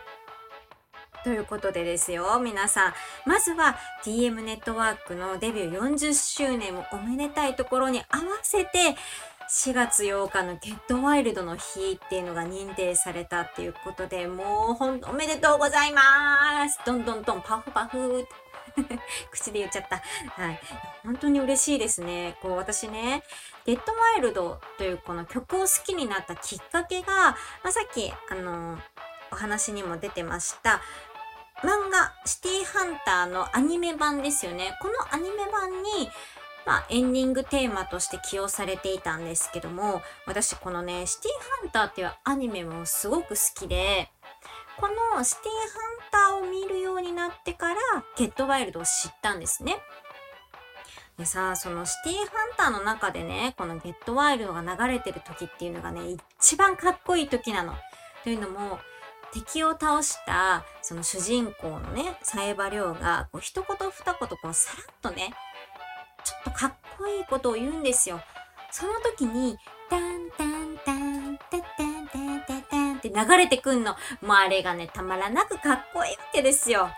[1.25, 2.95] ということでですよ、皆さん。
[3.25, 8.97] まずは TM ネットワークのデビュー40周年もおめでたいところに合わせて、
[9.51, 16.03] 4月8日のゲットワイルドの日っていうのが認定されたっていうことで、もうほんおめでとうございま
[16.69, 18.27] すどんどんどんパフパフ
[19.33, 20.03] 口で言っちゃった。
[20.43, 20.61] はい。
[21.03, 22.37] 本当に嬉しいですね。
[22.43, 23.25] こう私ね、
[23.65, 28.79] ゲットワイルドというこの曲を好きになったきっかけが、まあ、さっき、あの、
[29.33, 30.83] お話にも出てました、
[31.63, 34.77] 漫画、シティハンターのアニメ版ですよね。
[34.83, 36.11] このアニメ版に、
[36.69, 44.11] まあ、エンディングテーマとして起用されていたんですけども、私このね、シティーハンターっていうアニメもすごく好きで、
[44.79, 47.75] このシティーハンターを見るようになってから、
[48.19, 49.79] ゲットワイルドを知ったんですね。
[51.17, 52.27] でさ、そのシティーハン
[52.59, 56.03] ターの中でね、このゲットワイルドが流れてる時っていうのがね、
[56.39, 57.77] 一番かっこいい時なの。
[58.25, 58.79] というのも、
[59.33, 65.33] 敵を倒したその主人公のね、サエバリョウが、こう一言二言こうさらっとね、
[66.29, 68.21] ちょっとかっこいいことを言うんですよ。
[68.71, 69.57] その時に、
[69.89, 73.93] タンタンタン、タタンタンタタンって流れてくんの。
[74.21, 76.91] もうあれがね、たまらなくかっこいいわけですよ。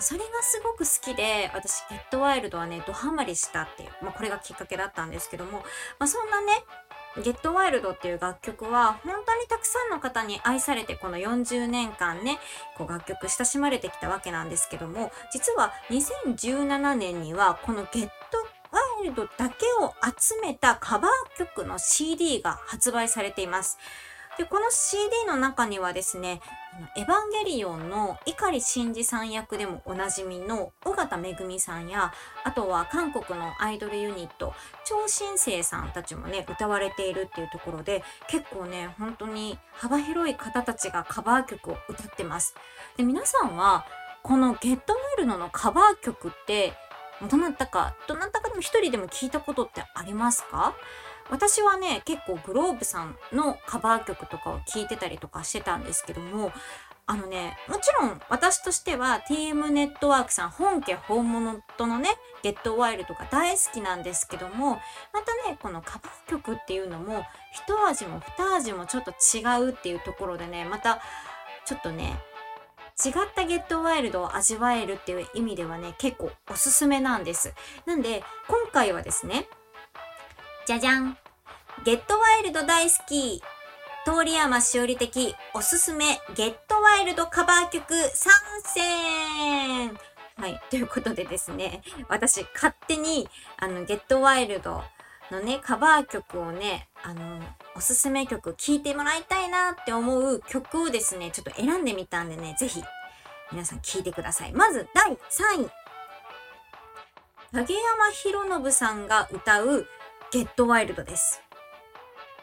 [0.00, 5.58] それがすごく好きで、私、ゲットワイルドはね、ドハマりしたっていう、まあ、これがきっかけだったんですけども、
[6.00, 6.52] まあ、そんなね、
[7.22, 12.40] ゲットワイルドっていう楽曲は本当にたくさんの方に愛されてこの40年間ね、
[12.76, 18.10] こう楽曲親しまれてきたわけなんですけども、実は2017年にはこのゲット
[19.04, 23.78] イルドだけを集めたカバー曲の CD が発売されています。
[24.38, 26.40] で、この CD の中にはですね、
[26.96, 34.52] エヴァンゲリオンの碇シンジさん役でもおなじみの尾形めぐみさんや、あとは韓国のアイドルユニット、
[34.84, 42.54] 超新星さんたちもね、歌われているっていうところで、結構ね、本当に幅広い方たちがカバー曲を歌ってます。
[42.96, 43.84] で、皆さんは、
[44.24, 46.72] このゲットワイルドのカバー曲って、
[47.28, 50.74] どなたか、どなたかでも一人でも聞いたことってありますか？
[51.30, 56.52] 私はね、結構グローブさんのカバー曲とかを聴いてたりとかしてたんですけども、
[57.06, 62.10] あのね、もちろん私としては TM ネットワークさん本家本物とのね、
[62.42, 64.78] ゲットワイルドが大好きなんですけども、
[65.12, 71.00] またね、このカバー曲っていうのも一味も二味もちょっと違うっていうところでね、また
[71.64, 72.18] ちょっとね、
[73.02, 77.52] 違ったゲットワイルドを味わえるっていう意味ではね、結構おすすめなんです。
[77.86, 79.48] なんで、今回はですね、
[80.66, 81.18] じゃじゃん
[81.84, 83.42] ゲットワイルド大好き
[84.04, 88.32] 通山しおり的おすすめゲットワイルドカバー曲参
[88.64, 89.98] 戦
[90.36, 90.60] はい。
[90.70, 94.82] ということでですね、私勝手にあのゲットワイルド
[95.30, 97.40] のね、カバー曲をね、あの、
[97.76, 102.82] おすすめ曲聴いてもらいたいなって思う曲をですね、ちょっと選んでみたんでね、ぜひ
[103.50, 104.52] 皆さん聴いてください。
[104.52, 105.70] まず第3位。
[107.52, 109.86] 影山博信さんが歌う
[110.30, 111.42] ゲットワイルドです。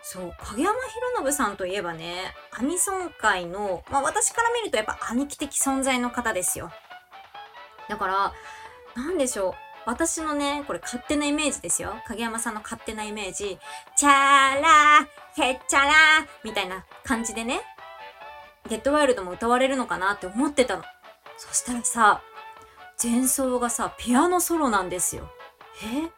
[0.02, 0.76] そう、影山
[1.14, 6.72] 博信さんといえばね、アニソン界の、まあ私から見るとやっぱ兄貴的存在の方ですよ。
[7.88, 8.34] だから、
[8.96, 9.71] なんでしょう。
[9.86, 11.96] 私のね、これ勝手なイメージですよ。
[12.08, 13.58] 影山さんの勝手なイメージ。
[13.96, 15.94] チャーラー、ヘッチャラー、
[16.44, 17.62] みたいな感じでね、
[18.70, 20.84] ゲットワイルドも歌われるのかなって思ってたの。
[21.38, 22.22] そしたらさ、
[23.02, 25.28] 前奏がさ、ピアノソロなんですよ。
[25.84, 26.12] え？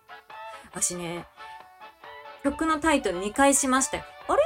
[0.65, 1.25] 私ね、
[2.43, 4.03] 曲のタイトル2回しましたよ。
[4.27, 4.41] あれ？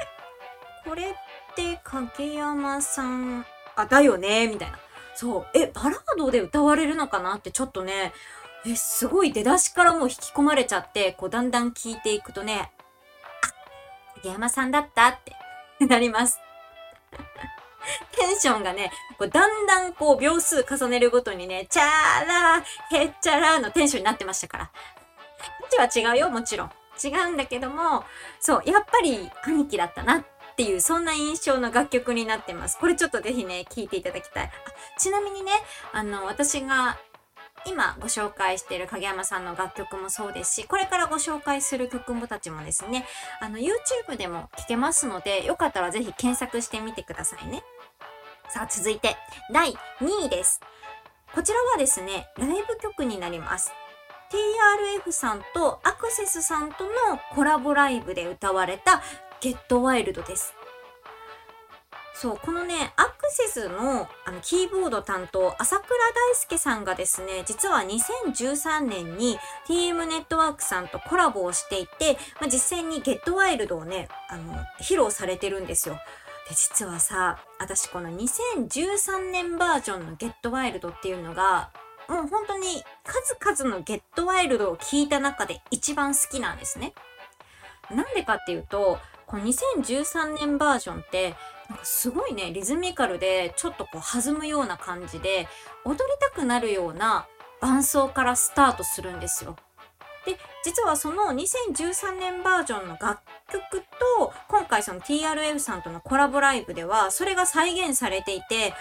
[0.86, 1.14] これっ
[1.56, 3.46] て影山さん、
[3.76, 4.78] あ、だよねみたいな。
[5.16, 5.48] そう。
[5.56, 8.14] え、バラードで歌われるのかなってちょっとね、
[8.68, 12.72] え、すごい出だしからもう引き込まれちゃって、こうだんだん聞いていくとね、
[13.42, 15.36] あ、影山さんだったって
[15.86, 16.40] なります。
[18.12, 24.66] テンションがね、こうだんだんこう秒数重ねるごとにね、チャーラー、ヘッチャラーのテンションになってましたから。
[24.66, 24.72] こ
[25.66, 26.72] っちは違うよ、もちろん。
[27.02, 28.04] 違うんだけども、
[28.40, 32.78] そう、やっぱり兄貴だったなっていう、そんな印象の楽曲になってます。
[32.80, 34.46] これちょっとぜひね、聴いていただきたい。
[34.46, 35.52] あちなみにね、
[35.94, 36.98] あの、私が
[37.68, 43.06] 今ご紹介している影山さんの楽曲もそうですし、これからご紹介する曲もたちもですね、
[43.42, 47.64] あの YouTube でも聴けますので、よかったらぜひ検索してみてくださいね。
[48.50, 49.18] さあ続いて、
[49.54, 50.62] 第2位です。
[51.36, 53.72] こちらはですね、ライブ曲になります。
[54.32, 56.92] TRF さんとアクセスさんとの
[57.34, 59.02] コラボライブで歌われた
[59.40, 60.57] ゲットワイルドです。
[62.20, 69.38] そう、このね、アクセスのあのキーボード担当、朝倉大輔さんがですね、実は2013年に
[69.68, 75.94] TM ネットワークさんとコラボをしていて、まあ、実際にゲットワイルドをね、あの、披露されてるんですよ。
[76.50, 81.70] で、実はさ、私この2013年バージョンのゲットワイルドっていうのが、
[82.10, 86.94] もう本当に数々のゲットワイルドを聞いた中で一番好きなんですね。
[87.92, 88.98] なんでかっていうと、
[89.28, 91.36] この2013年バージョンって、
[91.84, 95.48] すごいね、リズミカルで、ちょっとこう弾むような感じで、
[95.86, 97.28] 踊りたくなるような
[97.60, 99.56] 伴奏からスタートするんですよ。
[100.26, 103.82] で、実はその2013年バージョンの楽曲
[104.18, 108.74] と、今回その TRF さんとのコラボライブでは、それが再現されていて、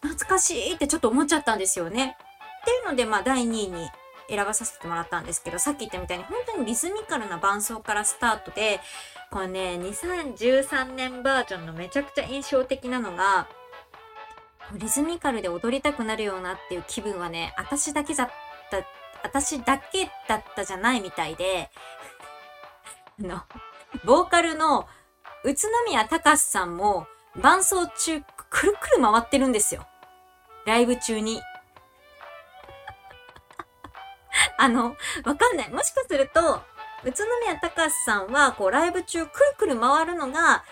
[0.00, 2.16] 懐かしいってちょっと思っちゃったんですよね。
[2.62, 3.88] っていうので、まあ、第2位に
[4.28, 8.80] 選ばさせてもらったんですけど、さっき言ったみたいに本当にリズミカルな伴奏からスタートで、
[9.32, 13.48] これね、2013年バージョンのめちゃくちゃ印象的なのが、
[14.74, 18.30] リズミカルで踊りたくなるようなっていう気分はね、私だけだっ
[18.70, 18.86] た、
[19.22, 21.70] 私だけだったじゃないみたいで、
[23.24, 23.40] あの、
[24.04, 24.86] ボーカルの
[25.44, 27.06] 宇都宮隆さんも
[27.40, 28.20] 伴奏中
[28.50, 29.86] くるくる回ってるんですよ。
[30.66, 31.40] ライブ中に。
[34.58, 35.70] あの、わかんない。
[35.70, 36.62] もしかすると、
[37.04, 40.64] 宇都宮隆さんは、こう、ライブ中くるくる回るのが、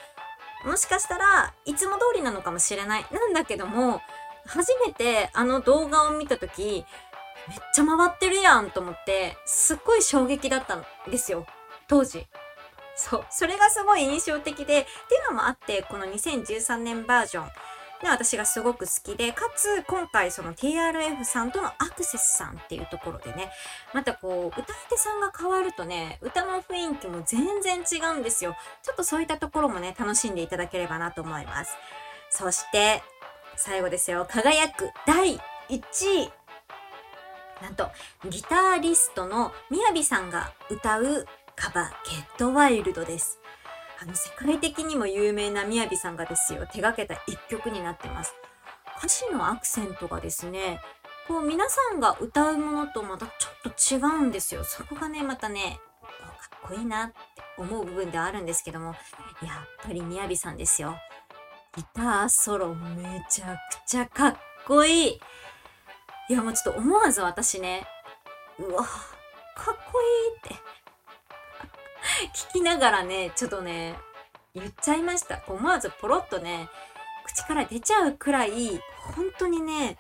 [0.65, 3.07] もしかしたらいつも通りなのかもしれない。
[3.11, 4.01] なんだけども、
[4.47, 6.85] 初めてあの動画を見たとき、
[7.49, 11.47] めっちゃ回ってるやんと思って、すっごい衝撃だったんですよ。
[11.89, 12.27] 当時。
[12.95, 13.25] そう。
[13.31, 14.85] それがすごい印象的で、ってい
[15.27, 17.51] うのもあって、この2013年バージョン
[18.03, 23.51] で、私がすごく好きで、かつ、今回その TRF さんとのアクセスさんっていうところでね、
[23.93, 28.57] またこう、歌い手さんが変わるとね、歌の雰囲気も全然違うんですよ。
[28.83, 31.77] ちょっとそういったところもね、楽しんでいただければなと思います。
[32.31, 33.03] そして、
[33.57, 35.39] 最後ですよ、輝く第
[35.69, 35.81] 1
[36.23, 36.33] 位。
[37.61, 37.91] なんと、
[38.31, 43.40] ギタリストのみやびさんが歌うカバー、ゲットワイルドです。
[44.03, 48.35] あの、世界的にも有名なみやびさんがですよ、手掛けた一曲になってます。
[48.99, 50.81] 歌詞のアクセントがですね、
[51.29, 54.65] こう皆さんが歌うものとまたちょっと違うんですよ。
[54.65, 57.17] そこがね、またね、かっこいいなって
[57.59, 58.97] 思う部分ではあるんですけども、やっ
[59.83, 60.97] ぱりみやびさんですよ。
[61.77, 64.37] ギターソロめちゃくちゃかっ
[64.67, 65.21] こいい。
[66.31, 67.87] いやもうちょっと思わず私ね、
[68.59, 70.01] うわ、かっこ
[70.45, 70.80] いいって
[72.29, 73.97] 聞きながらね、ちょっとね、
[74.55, 75.43] 言っちゃいました。
[75.47, 76.69] 思わずポロッとね、
[77.25, 78.81] 口から出ちゃうくらい、
[79.15, 79.97] 本当にね、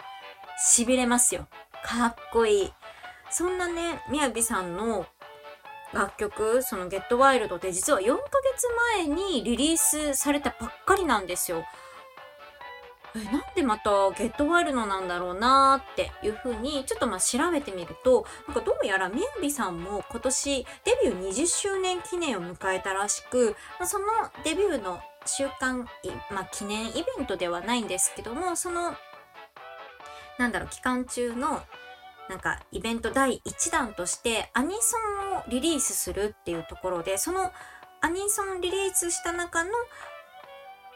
[0.75, 1.47] 痺れますよ。
[1.85, 2.73] かっこいい。
[3.31, 5.07] そんなね、みやびさんの
[5.93, 11.64] 楽曲、そのゲットワイルドって実は4ヶ月前にリリースされたばっかりなんですよ。
[13.15, 24.07] え、なんでまたゲットワイルドなんだろうなーっていう風にちょっとまあ調べてみると、なんかどうやらみやびさんも今年デビュー20周年記念を迎えたらしく、その
[24.45, 25.89] デビューの週間、
[26.31, 28.95] まあ、記念イベントではないんですけども、その、
[30.39, 31.63] なんだろう、期間中の
[32.29, 34.97] なんかイベント第1弾としてアニソ
[35.35, 37.53] ンをリリースするっていうところで、その
[38.01, 39.71] アニソンリリースした中の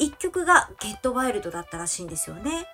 [0.00, 2.66] 1曲がゲットワイルドだったらしいんですよね。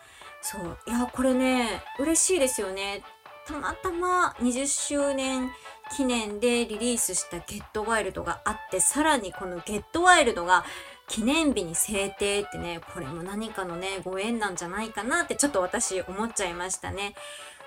[0.42, 0.78] そう。
[0.86, 3.02] いや、これね、嬉しいですよね。
[3.46, 5.50] たまたま20周年
[5.96, 10.64] 記念でリリースしたゲットワイルドがあって、さらにこのゲットワイルドが
[11.08, 17.14] 記念日に制定ってね、これも何かのね、ご縁なんじゃないかなってちょっと私思っちゃいましたね。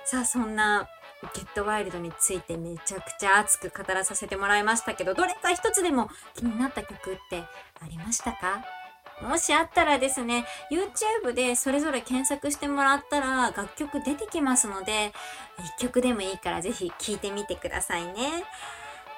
[0.06, 0.88] さあそんな
[1.34, 7.38] ゲットワイルドについてめちゃくちゃ熱く語らさせてもらいましたけどどれか一つでも気になった曲って
[7.80, 8.66] ありましたか？
[9.24, 15.14] もしあったらですね YouTube でそれぞれ検索してもらったら楽曲出てきますので
[15.80, 18.44] 1曲でもいいからぜひ聴いてみてくださいね。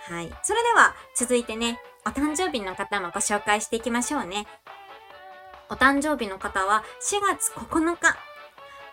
[0.07, 0.29] はい。
[0.43, 4.45] それでは続いてねお誕生日の方もご紹介していきましょうね。
[5.69, 8.15] お誕生日の方は4月9日。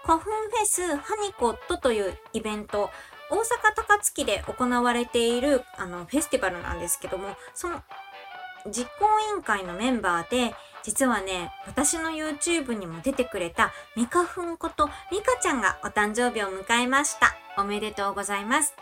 [0.04, 2.90] 花粉フェスハニコットというイベント、
[3.30, 3.40] 大阪
[3.76, 7.82] 高槻で行われているあのフェスティバルなんですけども、その
[8.66, 10.54] 実行委員会のメンバーで、
[10.84, 17.34] 実はね、私の YouTube にも出てくれたミカフンことミカちゃんがお誕生日を迎えました。
[17.56, 18.74] おめでとうございます。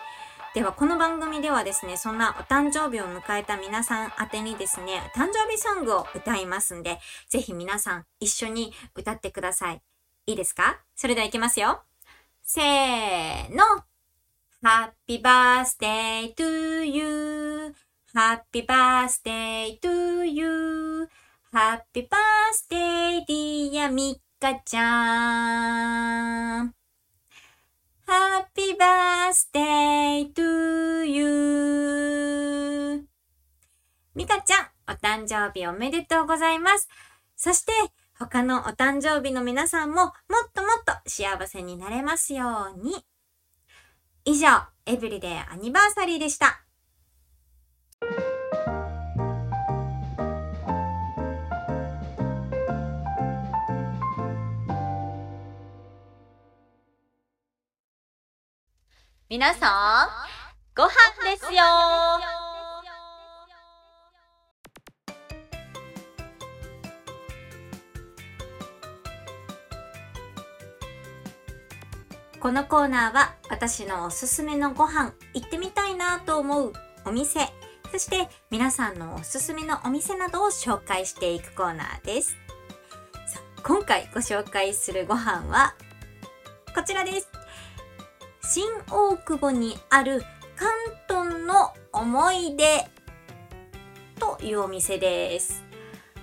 [0.54, 6.98] では、この番組ではですね、そんなお誕生日を迎えた皆さん宛てにですね、誕生日ソングを歌いますんで、
[7.28, 9.80] ぜひ皆さん一緒に歌ってください。
[10.26, 10.80] いいですか？
[10.96, 11.82] それではいきますよ。
[12.42, 13.64] せーの。
[14.62, 17.72] Happy birthday to you.Happy
[18.66, 21.08] birthday to you
[21.52, 26.72] you.Happy birthday dear みかちゃん。
[28.06, 33.04] Happy birthday to you.
[34.14, 36.88] みかちゃん、お誕生日おめでとうございます。
[37.36, 37.72] そして、
[38.16, 40.12] 他のお誕生日の皆さんももっ
[40.54, 43.04] ともっと幸せになれますように。
[44.24, 44.46] 以上、
[44.86, 46.62] エブリデイアニバーサリーでした。
[59.32, 60.08] 皆さん、
[60.74, 60.90] ご飯
[61.22, 61.62] ですよ。
[72.40, 76.72] このコーナーは私のおすすめのご飯行ってみたいなと思う
[77.04, 77.50] お店
[77.92, 82.34] そして皆さんのおすすめのお店などを紹介していくコーナーです。
[83.62, 85.76] 今回ご紹介するご飯は
[86.74, 87.29] こちらです。
[88.42, 90.22] 新大久保にある
[90.56, 90.70] 関
[91.08, 92.88] 東の思い出
[94.18, 95.64] というお店です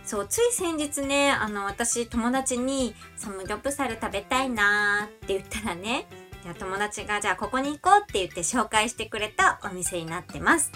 [0.07, 6.07] そう、つい先日ね、あの、私、友達に、サムギョプサル食べたいなーって言ったらね、
[6.43, 10.71] じゃ友達が、じゃあここに行こうって言って紹介してくれたお店になってます。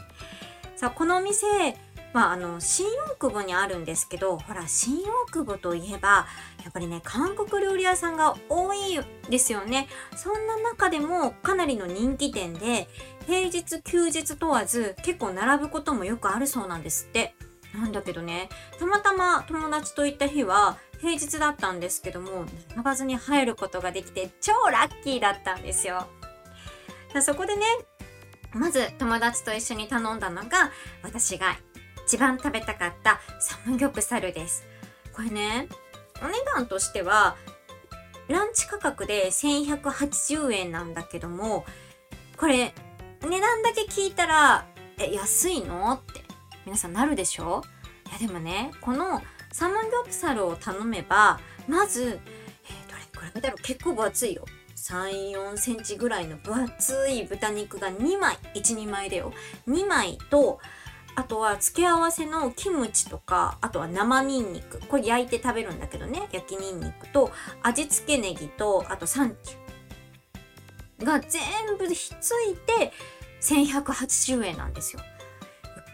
[0.75, 1.45] さあ、このお店、
[2.11, 6.27] まあ、あの、新大久保にあるんですけど、ほら、新大久保といえば、
[6.63, 8.99] やっぱりね、韓国料理屋さんが多い
[9.29, 9.87] ですよね。
[10.15, 12.87] そんな中でも、かなりの人気店で、
[13.25, 17.35] 平日、休日問わず、結構並ぶこともよくあるそうなんですって。
[17.73, 18.49] なんだけどね、
[18.79, 26.07] たまたま友達と行った日は平日だったんですけども、並ばずに入ることができて超ラッキーだったんですよ。
[27.21, 27.63] そこでね、
[28.53, 31.55] まず友達と一緒に頼んだのが私が
[32.05, 34.65] 一番食べたかったサムギョプサルです。
[35.13, 35.69] これね、
[36.21, 37.35] お値段としては
[38.27, 41.65] ランチ価格で1180円なんだけども、
[42.37, 42.73] これ
[43.21, 44.65] 値段だけ聞いたら、
[44.97, 45.93] え、安いの？
[45.93, 46.21] って
[46.65, 47.63] 皆さんなるでしょ？
[48.09, 54.45] いやでもねこのサムギョプサルを頼めばまず、えー、どれ比べたら結構分厚いよ。
[54.75, 59.31] 3、4センチぐらいの分厚い豚肉が2枚、1、2枚だよ。
[59.67, 60.59] 2枚と、
[61.15, 64.79] あとは付け合わせのキムチとかあとは生ニンニク。
[64.87, 66.29] これ焼いて食べるんだけどね。
[66.31, 67.31] 焼きニンニクと
[67.61, 71.41] 味付けネギとあとサンチュが全
[71.77, 72.93] 部ひっついて
[73.41, 75.01] 1180円なんですよ。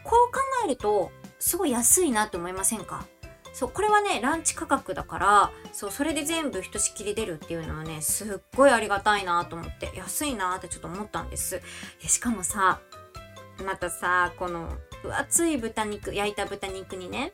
[0.03, 3.05] こう考えるとすごい安いなと思いませんか？
[3.53, 11.59] そうこれはねランチ価格だからそうそれで全部ひとしきり出るっていうのはねすっごいありがたいなと思って安いなってちょっと思ったんです。
[11.99, 12.80] しかもさ
[13.65, 14.70] またさこの
[15.04, 17.32] 分厚い豚肉焼いた豚肉にね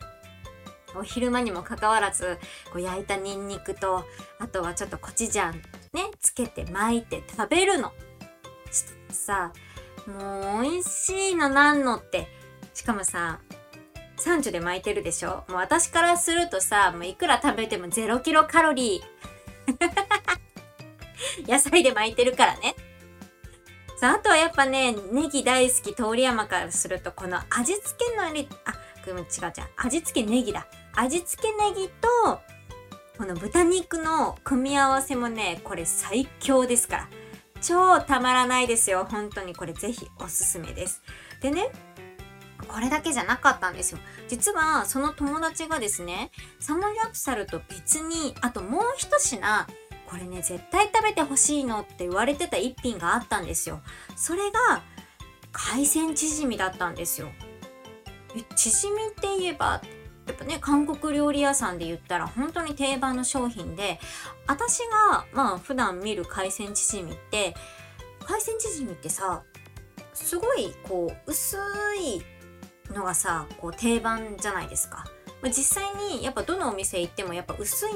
[0.96, 2.38] お昼間にもかかわらず
[2.72, 4.06] こう焼いたニンニクと
[4.40, 5.54] あとはちょっとコチュジャン
[5.94, 7.92] ねつけて巻いて食べるの。
[9.10, 9.52] さ
[10.08, 12.28] もう美味しいのなんのって。
[12.74, 13.40] しかもさ
[14.18, 15.44] サンチュで巻いてるでしょ。
[15.48, 21.48] もう私からするとさもういくら食べても0キロカロリー。
[21.48, 22.76] 野菜で巻いてるからね。
[24.10, 28.74] ああとはやっぱねネギ大好き通山からするとこの味付けのりあ
[29.06, 29.26] 違う違う。
[29.78, 30.66] 味付けネギだ。
[30.96, 32.40] 味付けネギと
[33.18, 37.10] この豚肉の組み合わせもねこれ最強ですから。
[37.62, 39.08] 超たまらないですよ。
[39.10, 39.56] 本当に。
[39.56, 41.02] これぜひおすすめです。
[41.42, 41.70] でね
[42.68, 44.00] これだけじゃなかったんですよ。
[44.28, 49.68] 実はその友達がですねサムギョプサルと別にあともう一品
[50.14, 53.82] これね絶対食べてほしいのって言われてた一品があったんですよ。
[54.16, 54.84] それが
[55.52, 57.30] 海鮮チヂミだったんですよ。
[58.56, 59.82] チヂミって言えば
[60.28, 64.00] やっぱね韓国料理屋さんで言ったら本当に定番の商品で
[64.46, 67.56] 私がまあ普段見る海鮮チヂミって
[68.24, 69.42] 海鮮チヂミってさ
[70.14, 71.58] すごいこう薄
[72.00, 75.06] いのがさこう定番じゃないですか、
[75.44, 75.86] 実際
[76.16, 77.92] にやっぱどのお店行ってもやっぱ薄い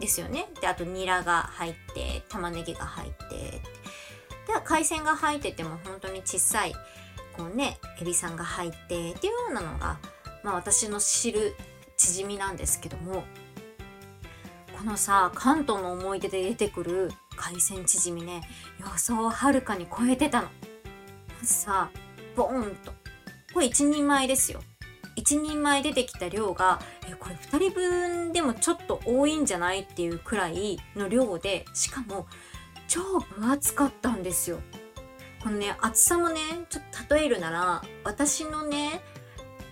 [0.00, 3.60] ですよねであとニラが入って玉ねぎが入って
[4.46, 6.74] では海鮮が入ってても本当に小さい
[7.36, 9.98] こうねエビさんが入ってっていうようなのが、
[10.42, 11.54] まあ、私の知る
[11.96, 13.24] チヂミなんですけども
[14.78, 18.42] このさ関東の思い出で出てくる海鮮チヂミね
[18.80, 20.48] 予想をはるかに超えてたの。
[20.48, 20.50] ま
[21.42, 21.90] ずさ
[22.36, 22.92] ボーンと
[23.54, 24.60] これ1人前ですよ。
[25.16, 32.26] 1人前出てきた量がえこれ2人分でもちょっと多いんじゃないっていうくらいの量でしかも
[32.88, 34.60] 超分厚かったんですよ。
[35.42, 39.00] このね厚さもねちょっと例えるなら私のね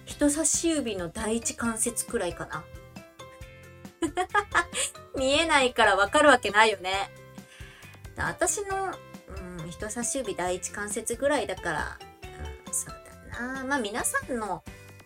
[0.04, 2.64] 人差し指の第一関節くらいかな。
[5.16, 7.10] 見えないからわかるわけないよね。
[8.16, 8.94] 私の、
[9.60, 11.98] うん、人差し指第一関節ぐらいだから、
[12.66, 12.94] うん、そう
[13.32, 13.64] だな。
[13.64, 14.62] まあ皆さんの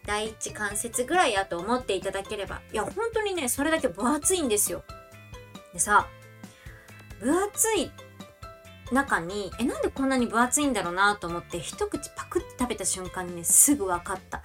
[0.09, 2.62] 第一関節ぐらいやと思っていただければ。
[2.72, 4.82] いや、本当にね、それだけ分厚いんですよ。
[5.74, 6.09] でさ、
[7.20, 7.90] 分厚い
[8.90, 14.42] 中に、え、なんでこんなに分厚いんだろうなと思って、一口パクって食べた瞬間にね、すぐ分かった。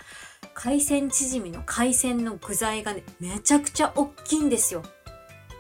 [0.54, 4.84] 海鮮チヂミの海鮮の具材がね、めちゃくちゃ大きいんですよ。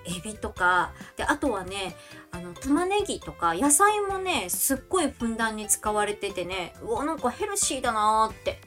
[0.05, 1.95] エビとか、で、あとはね、
[2.31, 8.59] あの、玉ねぎとか、野菜もね、すっごいふんだんに使われててね、うわ、なんかヘルシーだなーって。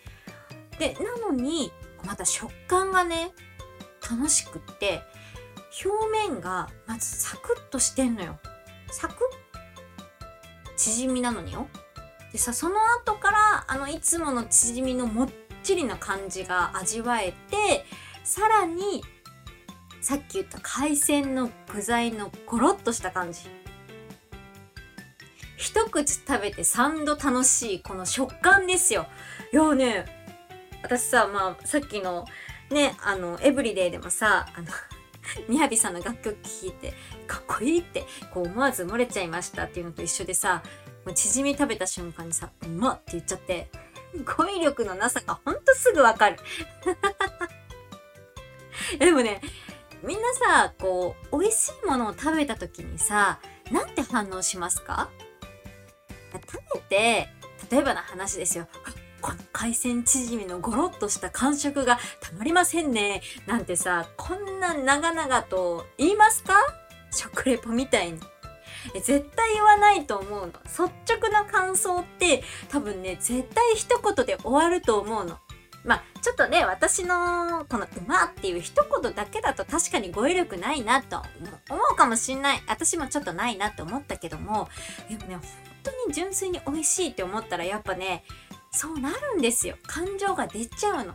[0.78, 1.72] で、なのに、
[2.04, 3.32] また食感がね、
[4.08, 5.02] 楽しくって、
[5.84, 8.38] 表面がまずサクッとしてんのよ。
[8.90, 9.16] サクッ
[10.76, 11.68] 縮みなのによ。
[12.32, 15.28] でさ、その後から、あの、いつもの縮みのもっ
[15.62, 17.86] ちりな感じが味わえて、
[18.24, 19.02] さらに、
[20.00, 23.40] さっき言った海鮮の具材のゴロッとした感じ。
[25.56, 29.06] 一口食べて3度楽しいこの食感ですよ。
[29.52, 30.15] いやね、
[30.82, 32.26] 私さ、まあ、さっきの
[32.70, 34.68] ね、あの、エブリデイでもさ、あの、
[35.48, 36.94] みやびさんの楽曲聴いて、
[37.26, 40.62] かっこいいって、こう思わず漏れちゃいましたっていうのと一緒でさ、
[41.04, 43.68] もう縮み食べた瞬間にさ、うまっって言っちゃって、
[44.36, 46.36] 語彙力のなさがほんとすぐわかる。
[48.98, 49.40] でもね、
[50.02, 55.10] みんなさ、こう、美味しいものを食べた時にさ、なんて反応しますか？
[56.32, 57.28] 食べて、
[57.70, 58.68] 例えばの話ですよ。
[59.26, 63.22] この海鮮チヂミのゴロッとした感触がたまりませんね。
[63.48, 66.54] なんてさ、こんな長々と言いますか？
[67.10, 68.20] 食レポみたいに。
[69.02, 70.52] 絶対言わないと思うの。
[70.62, 75.38] 率直な感想って多分ね、絶対一言で終わると思うの。
[75.84, 81.20] まあ、ちょっとね、私のこのうまっていう一言だけだと確かに語彙力ないなと
[81.68, 82.62] 思うかもしんない。
[82.68, 84.68] 私もちょっとないなって思ったけども、
[85.08, 85.42] でもね、本
[85.82, 88.24] 当に純粋に美味しいって思ったらやっぱね、
[88.76, 89.78] そうなるんですよ。
[89.86, 91.12] 感情が出ちゃうの。
[91.12, 91.14] っ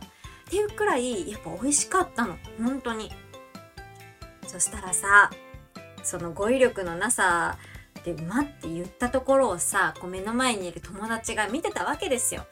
[0.50, 2.36] ていうくらい、やっぱ美味しかったの。
[2.60, 3.12] 本当に。
[4.48, 5.30] そしたらさ、
[6.02, 7.56] その語彙力のなさ
[8.04, 12.44] で、うまって言ったところをさ、こう目の前にいる友達が見てたわけですよ。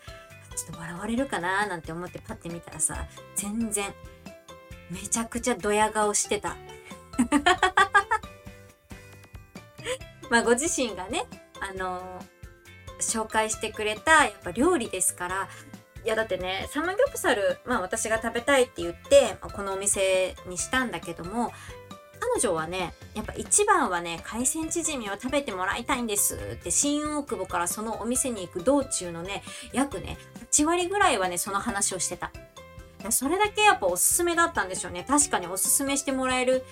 [0.54, 3.92] ちょっと笑われるかななんて思ってパッて見たらさ、全然、
[4.90, 6.56] めちゃくちゃドヤ顔してた。
[10.30, 11.24] まあご自身がね、
[11.60, 12.24] あの
[13.00, 15.48] 紹介してくれたやっぱ料理ですから、
[16.04, 21.52] いやだってね、サムギョプサル、まあ私が食べたいって言って、まあ、このお店にしたんだけども、
[22.20, 29.42] 彼女はね、やっぱ一番はね、海鮮チヂミを食べてもらいたいんですって新大久保からそのお店に行く道中のね、
[29.72, 30.18] 約ね、
[30.52, 32.30] 8割ぐらいはね、その話をしてた。
[33.10, 35.04] それだけやっぱおすすめだったんでしょうね。
[35.08, 36.62] 確かにおすすめしてもらえる、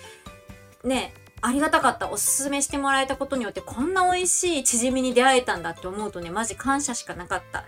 [0.83, 2.09] ね、ありがたかった。
[2.09, 7.65] おすすめしてもらえたことによってこんな美味しいチヂミに出会えたんだって思うとね、マジ感謝しかなかった。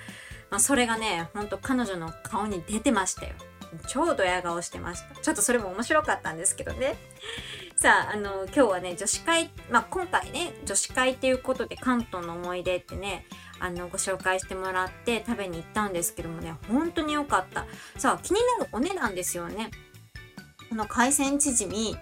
[0.50, 3.34] まあ、それがね、ほんと彼女の顔に出てましたよ。
[3.88, 5.16] 超ドヤ顔してました。
[5.22, 6.98] ちょっとそれも面白かったんですけどね。
[7.78, 13.26] さあ、あの、今日はね、女子会、まあ、今回ね、女子会っていうことで関東の思い出ってね、
[13.60, 17.66] あの、ご紹介してもらって食べに行ったんですけどもね、本当に良かった。
[17.98, 19.72] さあ、気になるお値段ですよね。
[20.70, 21.98] この海鮮チヂミ、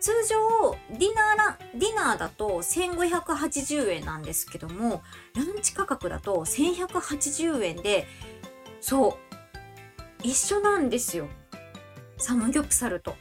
[0.00, 5.02] 通常ディナーラディナーだと1580円なんですけども
[5.34, 8.06] ランチ価格だと1180円で
[8.80, 9.18] そ
[10.22, 11.28] う一緒なんですよ。
[12.16, 13.14] サムギョプサルと。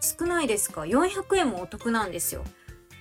[0.00, 2.44] 少ないですか？400円もお得なんですよ。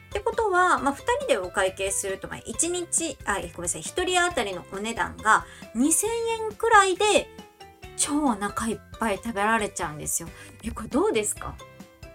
[0.10, 5.45] ってことは、まあ、2人でお会計すると、まあ、1日あごめんなさい1人当たりのお値段が
[5.76, 6.06] 2000
[6.49, 7.28] 円くらいで
[7.97, 10.30] 超お腹いっぱい食べられちゃうんですよ。
[10.64, 11.56] えこれどうですか？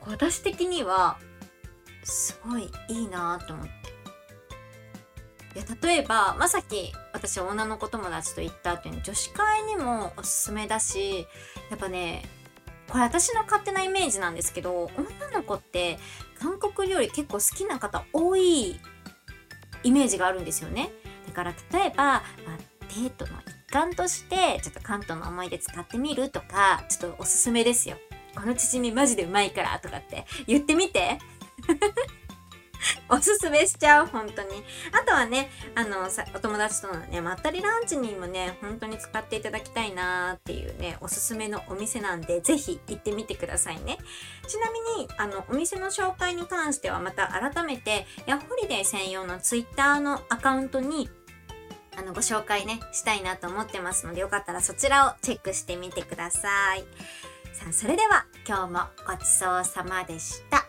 [0.07, 1.19] 私的には
[2.05, 3.71] すごいいいなと思って。
[5.55, 11.27] いや例えば、ま、さき私女の子友達と行った後に女子会にもおすすめだし
[11.71, 12.23] やっぱね
[12.89, 15.99] これ私の勝手なイメージなんですけど女の子って
[16.39, 18.81] 韓国料理結構好きな方多い
[19.83, 20.91] イメージがあるんですよね。
[21.27, 22.23] だから例えば、まあ、
[22.89, 27.97] デートの一環としてちょっと関東の思い出使ってみるとかちょっとおすすめですよ。
[28.35, 31.19] このチヂミマジでうまいからとかって言ってみて。
[33.09, 34.49] おすすめしちゃう、本当に。
[34.93, 43.99] あとはね、あの、さお友達とのね、まったりランチにもね、本当に使っていただきたいなーっていうね、おすすめのお店なんで、ぜひ行ってみてくださいね。
[44.47, 51.11] ちなみに、あの、お店の紹介に関してはまた改めて、ヤッホリデー専用のツイッターのアカウントに
[51.97, 56.85] あのご紹介ねしたいなと思ってますのでよかったらそちらをチェックしてみてください。
[57.53, 60.65] さあそれでは今日もごちそうさまでした。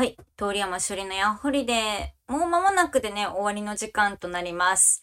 [0.00, 0.16] はい。
[0.36, 5.02] 通山処理のヤッホリで、もう間もなくでね、終わりの時間となります。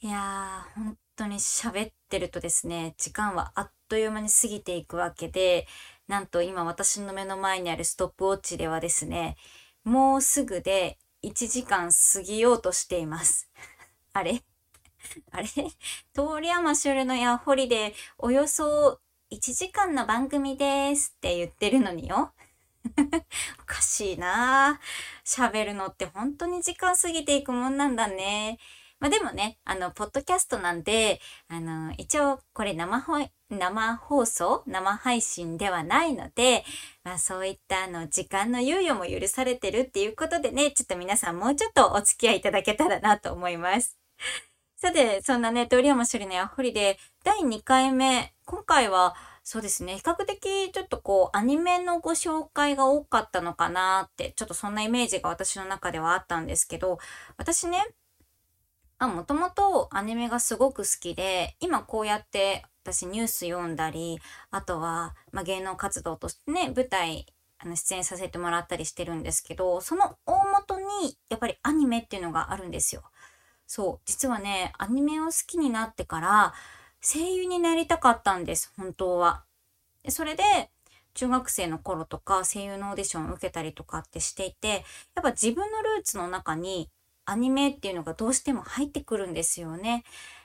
[0.00, 5.66] いやー、本当に喋ってるとですね、時間はあっという間に過ぎていくわけで、
[6.08, 9.36] なんと今私の目の前にあるストップウォッチではですね、
[9.84, 13.50] もうすぐで1時間過ぎようとしています。
[14.12, 14.42] あれ？
[15.32, 15.46] あれ？
[15.46, 19.00] 通山シュルのヤホリでおよそ
[19.30, 22.32] 1時間の番組ですって言ってるのによ。
[23.60, 24.78] おかしいな
[25.24, 28.58] 喋るのって本当に時間過ぎていくもんなんだね。
[29.00, 36.64] まあでもね、あの、ポッドキャストなんで、あの、一応これ生放生放送生配信ではないので、
[37.04, 43.98] まあそういったあの、時間の猶予も許されてるっていうことでね、ちょっと皆さんもうちょっとお付き合いいただけたらなと思います。
[44.76, 49.96] さて、そんなね、通山処理のやっほりで、第2回目、今回は、そうですね。
[49.96, 56.98] 比較的ちょっとこうアニメのご紹介が多かったのかなって、ちょっとそんなイメージが私の中ではあったんですけど、
[57.36, 57.78] 私ね、
[59.08, 64.18] もともとアニメがすごく好きで、今こうやって私ニュース読んだり、
[64.50, 67.26] あとは、まあ、芸能活動としてね、舞台
[67.58, 73.02] あの出演させてもらったりしてるんですけど、その大元にやっぱりアニメっていうのがあるんですよ。
[73.66, 76.54] そう、実はね、アニメを好きになってから
[77.00, 79.44] 声優になりたかったんです、本当は。
[80.08, 80.42] それで、
[81.14, 84.68] 中学生の頃とか声優のオーディションを受けたりとかってしていて、
[85.14, 86.90] やっぱ自分のルーツの中に
[87.26, 90.04] アニメっていうのがどうしても入ってくるんですよね。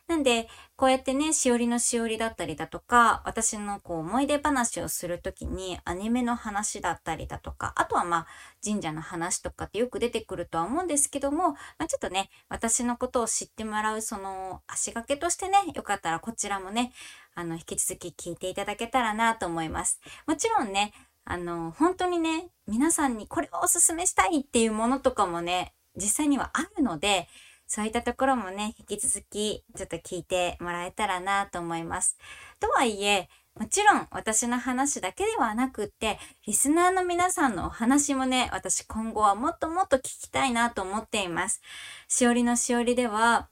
[0.09, 8.27] なんで、こうやってね、しおりのしおりだったりだとか、私のこう思い出話をするときにアニメの話だったりだとか、あとはまあ
[8.65, 16.91] 神社の話とかってよく出てくるとは思うんですけども、まあ、ちょっとね、私のことを知ってもらうその足掛けとしてね、よかったらこちらもね、
[17.35, 20.01] あの、引き続き聞いていただけたらなと思います。
[20.25, 20.91] もちろんね、
[21.23, 27.27] あの、本当にね、皆さんにこれをおすすめしたいっていうものとかもね、実際にはあるので、
[27.67, 32.17] そういったところもね、引き続きちょっと聞いてもらえたらなと思います。
[32.59, 41.61] とはいえ、もちろん私の話だけではなくって、リスナーの皆さんのお話もね、私今後はもっともっと聞きたいなと思っています。
[42.07, 43.49] しおりのしおりでは、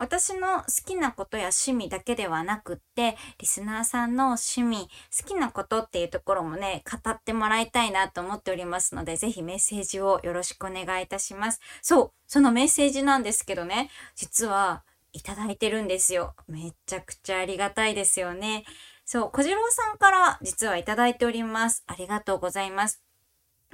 [0.00, 11.60] 私の好きなことや趣味だけではなくって、リスナーさんの趣味、好きなことっていうところもね、語ってもらいたいなと思っておりますので、ぜひメッセージをよろしくお願いいたします。
[11.82, 16.34] そう、そのメッセージなんですけどね、実はいただいてるんですよ。
[16.48, 18.64] めちゃくちゃありがたいですよね。
[19.04, 21.84] そう、小次郎さんから実はいただいております。
[21.86, 23.02] ありがとうございます。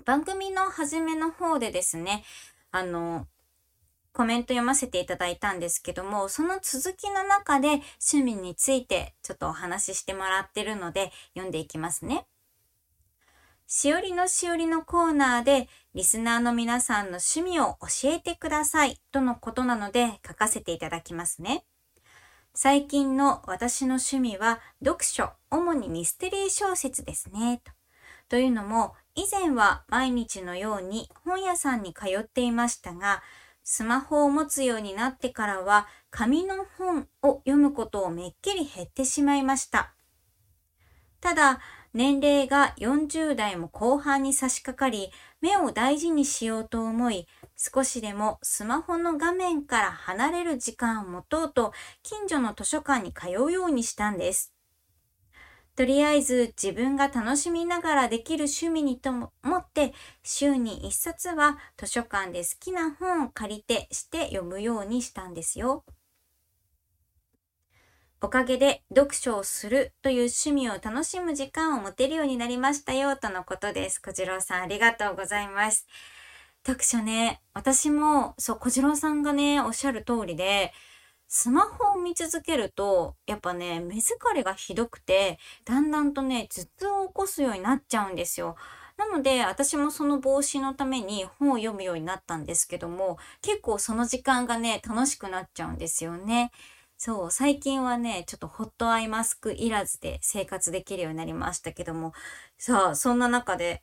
[0.05, 2.25] 番組の初めの方でですね、
[2.73, 3.29] あの、
[4.17, 12.27] コメント読ませていただいたんですけども、その続きの中で趣味についてちょっとお話ししてもらってるので読んでいきますね。
[13.67, 21.67] しおりのしおりのコーナーでリスナーの皆さんの趣味を教えてくださいとのことなので書かせていただきますね。
[22.55, 27.61] 最近の私の趣味は読書、主にミステリー小説ですね。
[27.63, 27.73] と
[28.31, 33.23] というのも、以前は毎日のように本屋さんに通っていましたが、
[33.69, 39.93] スマホを持つようになってからは紙の本を読むことをめっきり減ってしまいました。
[41.21, 41.59] ただ、
[41.93, 45.11] 年齢が40代も後半に差し掛かり、
[45.41, 51.73] 目を大事にしようと思い、少しでもスマホの画面から離れる時間を持とうと、
[52.05, 54.56] 近所の図書館に通うようにしたんです。
[55.77, 65.85] とりあえず自分が楽しみながらできる趣味にと思って、週に一冊は図書館で好きな本を借りてして読むようにしたんですよ。
[68.23, 74.01] おかげで読書をするという趣味を楽しむ時間を持てるようになりましたよとのことです。
[74.01, 75.87] 小次郎さんありがとうございます。
[76.67, 80.73] 読書ね、私もそう小次郎さんがね、おっしゃる通りで、
[81.29, 88.57] スマホを見続けると、やっぱね、目疲れがひどくて、だんだんとね、頭痛を起こすようになっちゃうんですよ。
[88.97, 96.51] なので、私もその防止のために本を読むようになったんですけども、結構その時間がね、楽しくなっちゃうんですよね。
[96.97, 102.15] そう、最近はね、ちょっとホットアイマスクいらずで生活できるようになりましたけども、
[102.57, 103.83] さあ、そんな中で、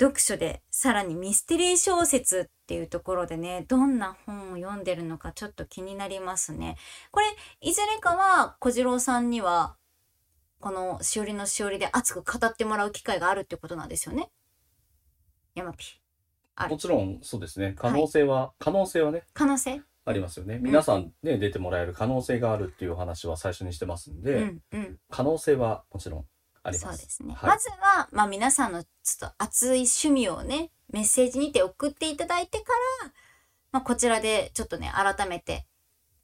[0.00, 6.78] 読書でさらにミステリー小説っていうところでね、どんな本を読んでるのかちょっと気になりますね。
[7.10, 7.26] これ、
[7.60, 9.76] いずれかは小次郎さんには、
[10.58, 14.30] このしおりのしおりで熱く語ってもらう機会があるってことなんですよね？
[15.54, 15.84] 山ピ。
[16.70, 17.74] もちろんそうですね。
[17.76, 19.82] 可能性は、可能性はね、可能性？
[20.06, 20.58] ありますよね。
[20.62, 24.98] 皆さんね、出てもらえる可能性があるっていうお話は最初にしてますんで、うんうん。
[25.10, 26.24] 可能性はもちろん
[26.62, 26.98] あります。
[26.98, 27.34] そうですね。
[27.34, 32.64] はいまずは、まあ皆さんのちょっと熱い趣味をね、メッセージにて送っていただいてか
[33.02, 33.12] ら、
[33.72, 35.66] まあこちらでちょっとね、改めて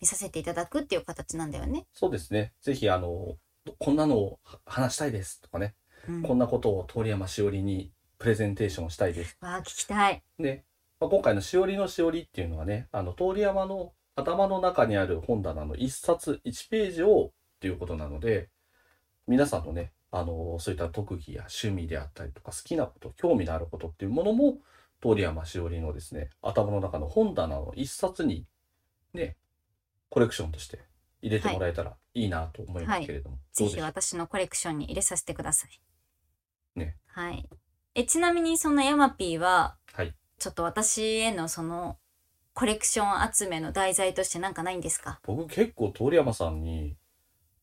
[0.00, 1.86] 見させていただくっていう形なんだよね。
[1.92, 2.52] そうですね。
[2.62, 3.36] ぜひ、あの、
[3.78, 5.74] こんなのを話したいですとかね、
[6.08, 6.22] うん。
[6.22, 9.36] こんなことを通山しおりにプレゼンテーションしたいです。
[9.40, 10.22] わあ、聞きたい。
[10.38, 10.64] で、
[11.00, 18.48] まあ、今回のしおりのしおりっていうのはね、あの、通山の頭の中にある本棚の一冊一ページをっていうことなので、
[19.26, 24.58] 皆さんのね、あの、そういった特技や趣味であったりとか、好きなこと、興味のあることっていうものも、
[25.02, 28.46] 通山しおりのですね、頭の中の本棚の一冊に、
[29.12, 29.36] ね、
[30.08, 30.80] コレクションとして
[31.20, 33.86] 入れてもらえたらいいなと思いますけれども、ぜひどうでしょう？
[33.88, 35.80] 私のコレクションに入れさせてください。
[36.78, 36.96] ね。
[37.08, 37.48] はい。
[37.94, 40.14] え、ちなみにそのヤマピーは、はい。
[40.38, 41.98] ちょっと私へのその、
[42.54, 45.20] コレクション集めの題材としてなんかないんですか？
[45.24, 46.96] 僕結構通山さんに、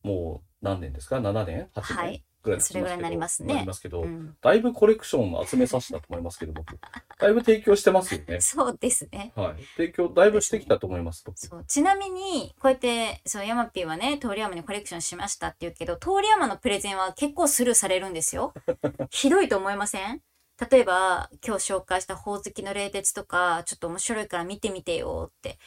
[0.02, 4.36] もう何年ですか ?7 年 ?8 年、はいぐらいそれぐらいになりますねなりますけど、うん。
[4.40, 6.78] だいぶコレクションを集めさせたと思いますけど、僕。
[7.18, 8.40] だいぶ提供してますよね。
[8.40, 9.32] そうですね。
[9.34, 9.64] はい。
[9.76, 11.38] 提供だいぶしてきたと思います、僕。
[11.38, 11.64] そう。
[11.66, 18.52] ちなみに、こうやって、そう、ヤマピーはね、通り山にコレクションしましたって言うけど、通り山のプレゼンは結構スルーされるんですよ。
[19.10, 20.20] ひどいと思いません？
[20.70, 25.58] 例えば、今日紹介した宝石の冷徹とか、ちょっと面白いから見てみてよって。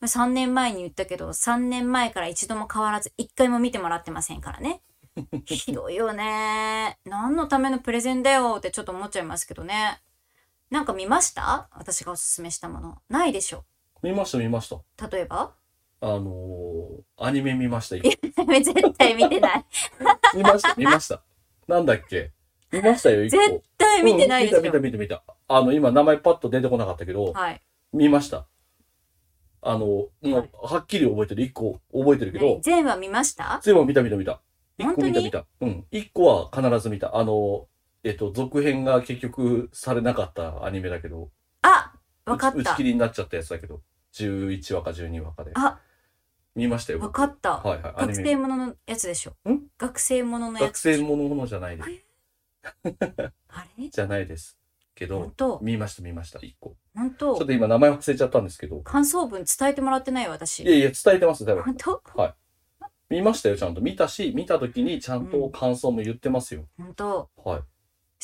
[0.00, 4.80] 3年前に言ったけど、3年前から一度も変わらず、1回も見てもらってませんからね。
[5.44, 6.98] ひどいよね。
[7.04, 10.00] 何のためのプレゼンだよってちょっと思っちゃいますけどね。
[10.70, 11.68] なんか見ました？
[11.72, 12.98] 私がおすすめしたもの。
[13.08, 13.64] ないでしょ。
[14.02, 15.08] 見ました、見ました。
[15.08, 15.54] 例えば？
[16.00, 17.96] あのー、アニメ見ました。
[17.96, 18.18] 絶
[18.92, 19.64] 対見てない。
[20.34, 21.22] 見ました、見ました。
[21.66, 22.32] なんだっけ？
[22.70, 23.28] 見ましたよ。
[23.28, 24.60] 絶対見てないですよ。
[24.60, 25.34] うん見た、見た、見た、見た。
[25.48, 27.60] あの、今、名前パッと出てこなかったけど、はい。
[27.92, 28.46] 見ました。
[29.60, 31.42] あの、はいはっきり覚えてる。
[31.42, 33.58] 一個覚えてるけどね、全話見ました？
[33.62, 34.40] 全部見た見た見た。
[34.78, 35.12] 一本当に？
[35.12, 35.46] 個見た見た。
[35.60, 35.84] うん。
[35.90, 37.16] 一個は必ず見た。
[37.16, 37.66] あの、
[38.04, 41.30] えっと、続編が結局されなかったアニメだけど、
[41.62, 41.92] あ
[42.24, 42.84] わかった打ち切。
[42.84, 43.82] りになっちゃったやつだけど、
[44.14, 45.50] 11話か12話かで。
[45.54, 45.80] あ、
[46.54, 47.00] 見ましたよ。
[47.00, 47.58] わかった。
[47.58, 47.94] はいはい。
[48.06, 49.32] 学メ生もののやつでしょ？
[49.50, 49.62] ん？
[49.76, 51.02] 学生もののや学つでしょ。
[51.02, 51.88] 生ものものじゃないです。
[53.48, 53.88] あれ？
[53.88, 54.56] じゃないです。
[54.94, 56.76] けど、見ました見ました、一個。
[56.94, 58.80] 本ちょっ当と今名前忘れちゃったんですけど。
[58.80, 60.64] 感想文伝えてもらってないよ私。
[60.64, 61.62] いやいや、伝えてます、多分。
[61.62, 62.02] 本当？
[63.08, 63.80] 見ましたよ、ちゃんと。
[63.80, 66.64] 見たし、見た時にちゃんと感想も言ってますよ。
[66.76, 67.60] 本当はい。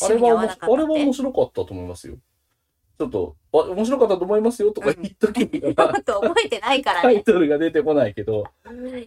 [0.03, 2.16] あれはあれは面白かったと思いますよ。
[2.99, 7.22] ちょっと、あ面白かったと思いますよとか言っときながら、本当覚えてないからタイね。
[7.24, 8.45] トルが出てこないけど、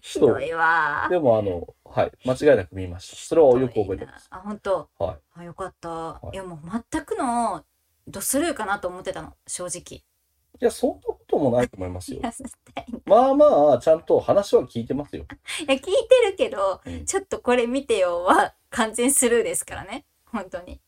[0.01, 1.07] ひどいわ。
[1.09, 3.15] でもあの、はい、間違いなく見ました。
[3.15, 4.27] それはよく覚えてます。
[4.29, 4.89] あ、本当。
[4.99, 5.17] はい。
[5.35, 6.19] あ、よかった。
[6.31, 6.59] いいやもう
[6.91, 7.63] 全くの
[8.07, 10.03] ドスルーかなと思ってたの、正直。
[10.59, 12.21] いや、そんなこともないと思いますよ
[13.05, 15.25] まあまあ、ちゃんと話は聞いてますよ。
[15.67, 15.91] や聞いて
[16.29, 20.05] るけど、うんちょっとこれ見てよは完全スルーですからね。
[20.25, 20.81] 本当に。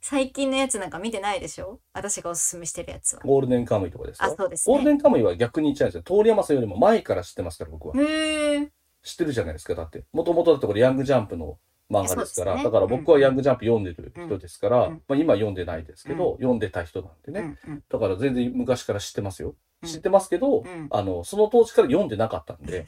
[0.00, 1.78] 最近のやつなんか見てないでしょ？
[1.92, 3.22] 私がおすすめしてるやつは。
[3.22, 4.26] ゴールデンカムイとかですか？
[4.26, 4.96] あ、そうですゴールデね。
[4.96, 6.22] ンカムイは逆に言っちゃうんですよ。
[6.22, 7.94] 通山さんよりも前から知ってますから、僕は。
[8.02, 8.72] へえ。
[9.02, 10.04] 知ってるじゃないですか、だって。
[10.12, 11.58] もともとだってこれヤングジャンプの
[11.90, 12.64] 漫画ですから、ね。
[12.64, 17.58] だから僕はヤングジャンプ読んでる人ですから、うんまあ今読んでないですけど、う読んでた人なんでね。
[17.66, 17.82] うんうん。
[17.88, 19.54] だから全然昔から知ってますよ。
[19.82, 19.88] うん。
[19.88, 20.88] 知ってますけど、うん。
[20.90, 22.86] あの、その当時から読んでなかったんで、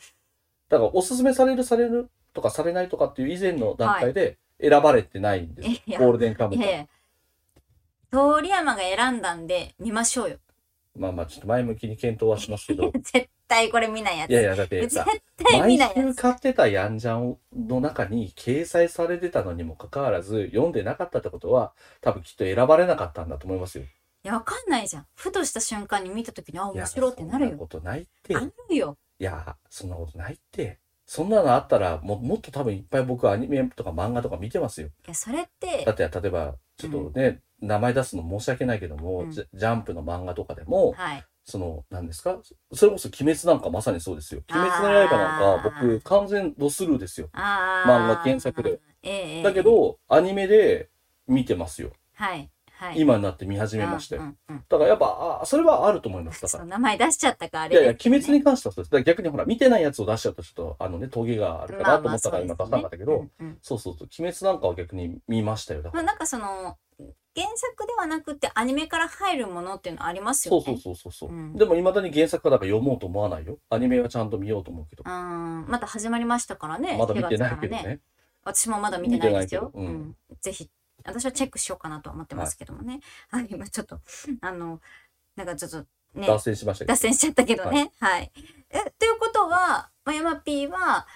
[0.69, 5.69] だからおすすめされるされるとかされないとかっていう以前の段階で選ばれてないんです。
[5.69, 6.59] いやゴールデンカムイ。
[8.11, 10.37] 通山が選んだんで見ましょうよ。
[10.97, 14.31] まあまあちょっと前向きに検討はしますけど、 絶対これ見ないやつ。
[14.31, 15.05] いやいや、だって絶さ、
[15.37, 16.17] 対見毎ないやつ。
[16.17, 17.37] 週買ってたヤンジャン
[17.69, 23.85] の中に掲載されてたのにもかかわらず、読んでなかったってことは、多分きっと選ばれなかったんだと思いますよ。
[23.85, 25.07] いや、わかんないじゃん。
[25.15, 27.51] ふとした瞬間に見たときに、あ、面白いってなるよ。
[27.51, 28.37] そんなことないって。
[28.37, 28.97] あいるよ。
[29.19, 30.79] や、そんなことないって。
[31.05, 34.89] そんなのあったら、ももっと多分いっぱい僕はアニメとか漫画とか見てますよ。
[34.89, 41.25] いや、それってだ、って例えば、ちょっとね、名前出すの申し訳ないけども、うんジャジャンプの漫画とかでも、はい。
[41.45, 42.39] その、何ですか？
[42.73, 44.43] それこそ鬼滅なんかまさにそうですよ。
[44.51, 47.29] 鬼滅の刃なんか僕完全ドスルーですよ。
[47.33, 48.81] あ漫画原作で。
[49.43, 50.89] だけ、ど、アニメで
[51.27, 51.91] 見てますよ。
[52.15, 52.49] はい。
[52.71, 53.01] はい。
[53.01, 54.23] 今になって見始めましたよ。
[54.23, 56.43] うんうんうんだからやっぱ、あそれはあると思います。
[56.43, 56.65] だから。
[56.65, 58.91] 名前出しちゃったか、あれいやいや、鬼滅に関してはそうです。
[58.91, 65.83] だから逆にほら、見てないやつを出しちゃうとちょっと、あのね、峠があるかなと思ったから今出さなかったけど、まあまあそうですねうんうんそうそうそう、鬼滅なんかは逆に見ましたよ。
[65.83, 66.03] だから。
[66.03, 66.77] まあなんかその、
[67.35, 70.65] 原作ではなくてアニメから入るものっていうのありますよね。
[70.65, 71.31] そうそうそうそうそう。
[71.31, 73.59] うんでも未だに原作からだから読もうと思わないよ。
[73.71, 75.05] アニメはちゃんと見ようと思うけど。
[75.07, 75.67] うん。
[75.69, 76.97] また始まりましたからね。
[76.99, 78.01] まだ見てない4けど月からね。
[78.45, 79.71] 私もまだ見てないですよ。
[79.75, 80.69] うんうんぜひ、
[81.05, 83.01] 私はチェックしようかなとは思ってますけどもね。
[83.31, 84.01] はい、今ちょっと、
[84.41, 84.81] あの、
[85.37, 86.97] なんかちょっとね、脱線しました脱。
[86.97, 87.93] 線しちゃったけどね。
[88.01, 88.31] はい。
[88.71, 91.07] え、ということは、まあヤマピーは、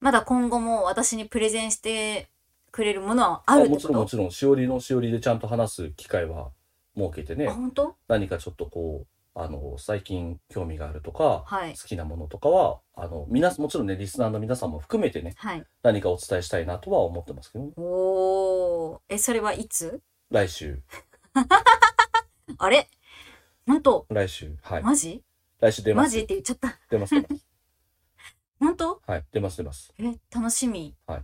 [0.00, 2.28] まだ今後も私にプレゼンして
[2.74, 3.76] くれるものはあるってこと？
[3.76, 6.50] もちろんもちろん、しおりのしおりでちゃんと話す機会は
[6.96, 7.94] 設けてねあ、、本当？
[8.08, 11.86] 何かちょっとこう、あの、最近興味があるとか、はい好。
[11.86, 15.64] きなものとかは、あの、皆さん、もちろんね、リスナーの皆さんも含めてね、はい。
[15.84, 19.00] 何かお伝えしたいなとは思ってますけど、おー。
[19.08, 20.00] え、それはいつ？
[20.30, 20.82] 来週、
[22.58, 22.88] あれ？
[23.68, 24.82] 本当来週、はい。
[24.82, 25.22] マジ？
[25.60, 26.06] 来週出ます。
[26.06, 26.18] マジ？
[26.18, 26.76] って言っちゃった。
[26.90, 27.46] 出ます、出ます。
[28.58, 29.00] 本当？
[29.06, 29.94] はい、出ます、出ます。
[29.98, 30.96] え、楽しみ。
[31.06, 31.22] はい。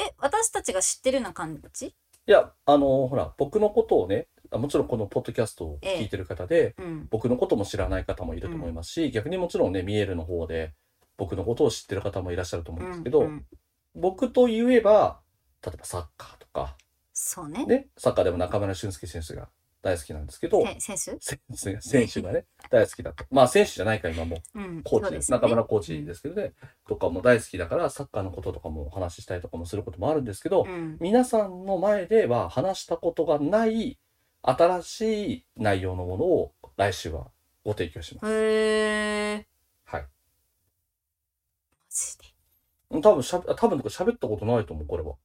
[0.00, 1.86] え、私たちが知ってるような感じ？
[1.86, 1.94] い
[2.26, 7.08] や、あの、ほら、僕のことをね、あもちろんこのポッドキャストを聞いてる方で、うん。
[7.10, 10.72] 僕のことも知らない方もいると思いますし、逆にもちろんね、ミエルの方で、
[11.16, 13.46] 僕のことを知ってる方もいらっしゃると思うんですけど、うんうん。
[13.94, 15.20] 僕と言えば、
[15.64, 16.76] 例えばサッカーとか、
[17.12, 17.66] そうね。
[17.66, 19.48] ね、サッカーでも中村俊輔選手が
[19.82, 21.80] 大好きなんですけど、選手？
[21.80, 23.24] 選手がね、 大好きだと。
[23.30, 24.60] まあ選手じゃないか、今もう。
[24.60, 24.82] うん。
[24.82, 25.22] コーチで。
[25.22, 26.52] すね中村コーチですけどね、
[26.86, 30.98] とかも大好きだから、サッカーのこととかもお話ししたりとかもすることもあるんですけど、うん。
[31.00, 33.98] 皆さんの前では話したことがない、
[34.42, 37.30] 新しい内容のものを来週は
[37.64, 38.26] ご提供します。
[38.26, 39.44] へー。
[39.84, 40.02] はい。
[40.02, 40.08] マ
[41.88, 43.02] ジで。
[43.02, 45.16] 多分しゃべ、多分喋ったことないと思う、これは。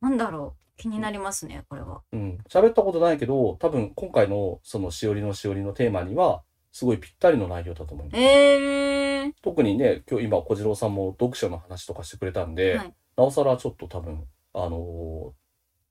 [0.00, 0.65] なんだろう。
[0.76, 2.02] 気になりますね、これは。
[2.12, 2.38] うん。
[2.48, 8.20] 喋ったことないけど、多分今回のそのしおりのしおりのテーマには、すごいぴったりの内容だと思います。
[8.20, 9.32] えー。
[9.42, 15.32] 特にね、今日今小次郎さんも読書の話とかしてくれたんで、はいなおさらちょっと多分、あのー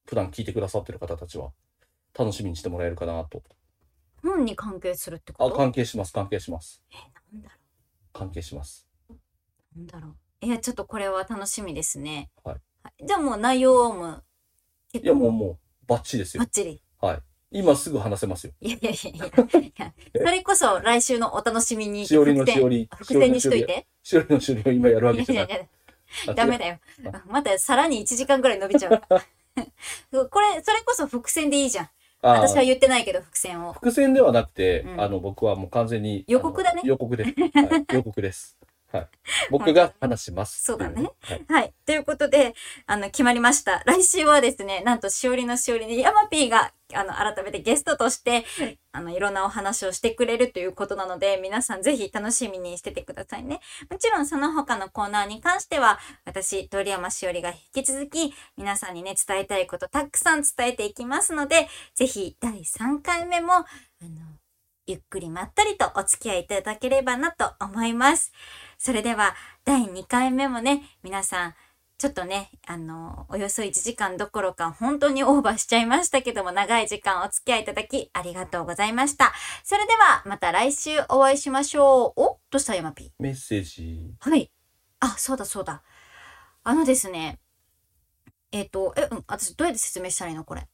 [0.07, 1.49] 普段聞いてくださってる方たちは
[2.15, 3.41] 楽しみにしてもらえるかなと。
[4.21, 6.83] 本に関係するってこあ、と関係します、関係します。
[7.33, 7.55] なんだろ
[8.13, 8.87] 関係します。
[9.09, 9.13] う。
[9.75, 10.45] なんだろう。
[10.45, 12.29] いや、ちょっとこれは楽しみですね。
[12.43, 12.57] はい
[13.03, 14.21] じゃあもう内容も結
[15.03, 16.49] いや、もう構もう、バッチリですよバッ。
[16.49, 16.81] チリ。
[16.99, 17.19] はい。
[17.51, 18.53] 今すぐ話せますよ。
[18.59, 19.93] いやいやいやいやいや。
[20.13, 22.05] それこそ来週のお楽しみに。
[22.05, 22.89] しおりのしおり。
[22.97, 23.87] 伏線にしといて。
[24.03, 25.51] しおりのしおりを今やるわいやいけじゃない。
[25.51, 25.65] やいや、
[26.31, 26.79] あダメだよ。
[27.27, 29.01] またさらに1時間ぐらい伸びちゃう。
[30.29, 31.89] これ、それこそ伏線でいいじゃん。
[32.21, 33.73] 私は言ってないけど、伏線を。
[33.73, 36.25] 伏線ではなくて、うんあの、僕はもう完全に。
[36.27, 37.29] 予告だねあの予告です。
[37.39, 38.57] はい、予告です。
[38.91, 39.07] はい。
[39.49, 40.63] 僕が話します。
[40.63, 41.45] そうだねはい。
[41.47, 41.73] はい。
[41.85, 42.53] ということで、
[42.85, 43.83] あの、決まりました。
[43.85, 48.45] 来週はですね、なんと、しおりのしおりで、ヤマピーが、あの、改めてゲストとして、
[48.91, 53.59] あの、いろんなお話をしてくれるということなので、皆さんぜひ楽しみにしててくださいね。
[53.89, 63.63] もちろん、その他のコーナーに関しては、私、鳥山しおりが引き続き、皆さんにね、伝えたいことたくさん伝えていきますので、ぜひ、第3回目も、あ
[64.03, 64.35] の、
[64.87, 68.31] ゆっくりまったりとお付き合いいただければなと思います。
[68.77, 71.55] それでは、第2回目もね、皆さん、
[71.97, 79.33] ちょっとね、あの、およそ1時間どころか本当にオーバーしちゃいましたけども、長い時間お付き合いいただきありがとうございました。
[79.63, 82.21] それでは、また来週お会いしましょう。
[82.21, 83.13] おどうした山 P?
[83.17, 84.13] メッセージ。
[84.19, 84.51] はい。
[84.99, 85.83] あ、そうだそうだ。
[86.63, 87.39] あのですね、
[88.51, 90.67] えっ、と、え、うん、私どうやって説明したらいいのこれ？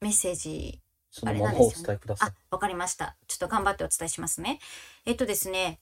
[0.00, 0.80] メッセージ。
[1.24, 3.16] あれなんですよねあ。、わかりました。
[3.26, 4.60] ちょっと頑張ってお伝えしますね。
[5.04, 5.80] えっとですね、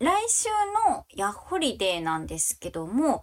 [0.00, 0.48] 来週
[0.88, 3.22] のヤッホリデーなんですけども、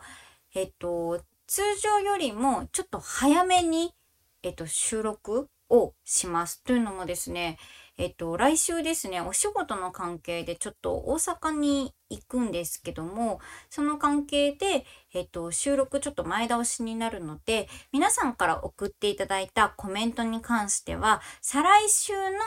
[0.56, 3.94] えっと、通常よりもちょっと早めに、
[4.42, 6.64] えっと、収録をします。
[6.64, 7.58] というのもですね、
[7.98, 22.40] えっと、来週ですね、お仕事の関係でちょっと大阪に行くんですけども、その関係で、えっと、収録ちょっと前倒しになるので、皆さんから送っていただいたコメントに関しては、再来週の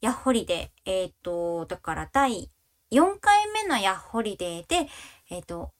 [0.00, 2.48] ヤッホリデー、えっ、と、だから第
[2.90, 4.88] 4回目のヤッホリデーで、
[5.30, 5.70] えっ、と、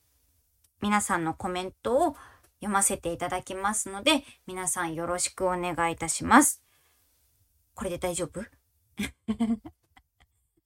[0.80, 2.16] 皆さんのコメントを
[2.60, 6.62] 読ませていただきますので、皆さんよろしくお願いいたします。
[7.74, 8.44] これで大丈夫？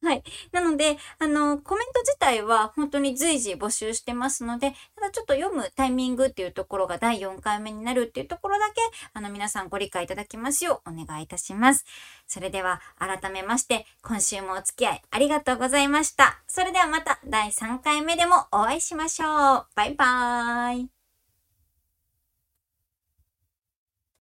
[0.05, 0.23] はい。
[0.53, 8.75] なので、あの、コメント自体は本当に随時募集してますので、ただちょっと読むタイミングっていうところが第4回目になるっていうところだけ、
[9.15, 11.87] あの、皆さんご理解いただきますようお願いいたします。
[12.27, 16.43] それでは、改めまして、今週もお付き合いありがとうございました。
[16.47, 19.67] それではまた第3回目でもお会いしましょう。
[19.75, 21.04] バイバーイ。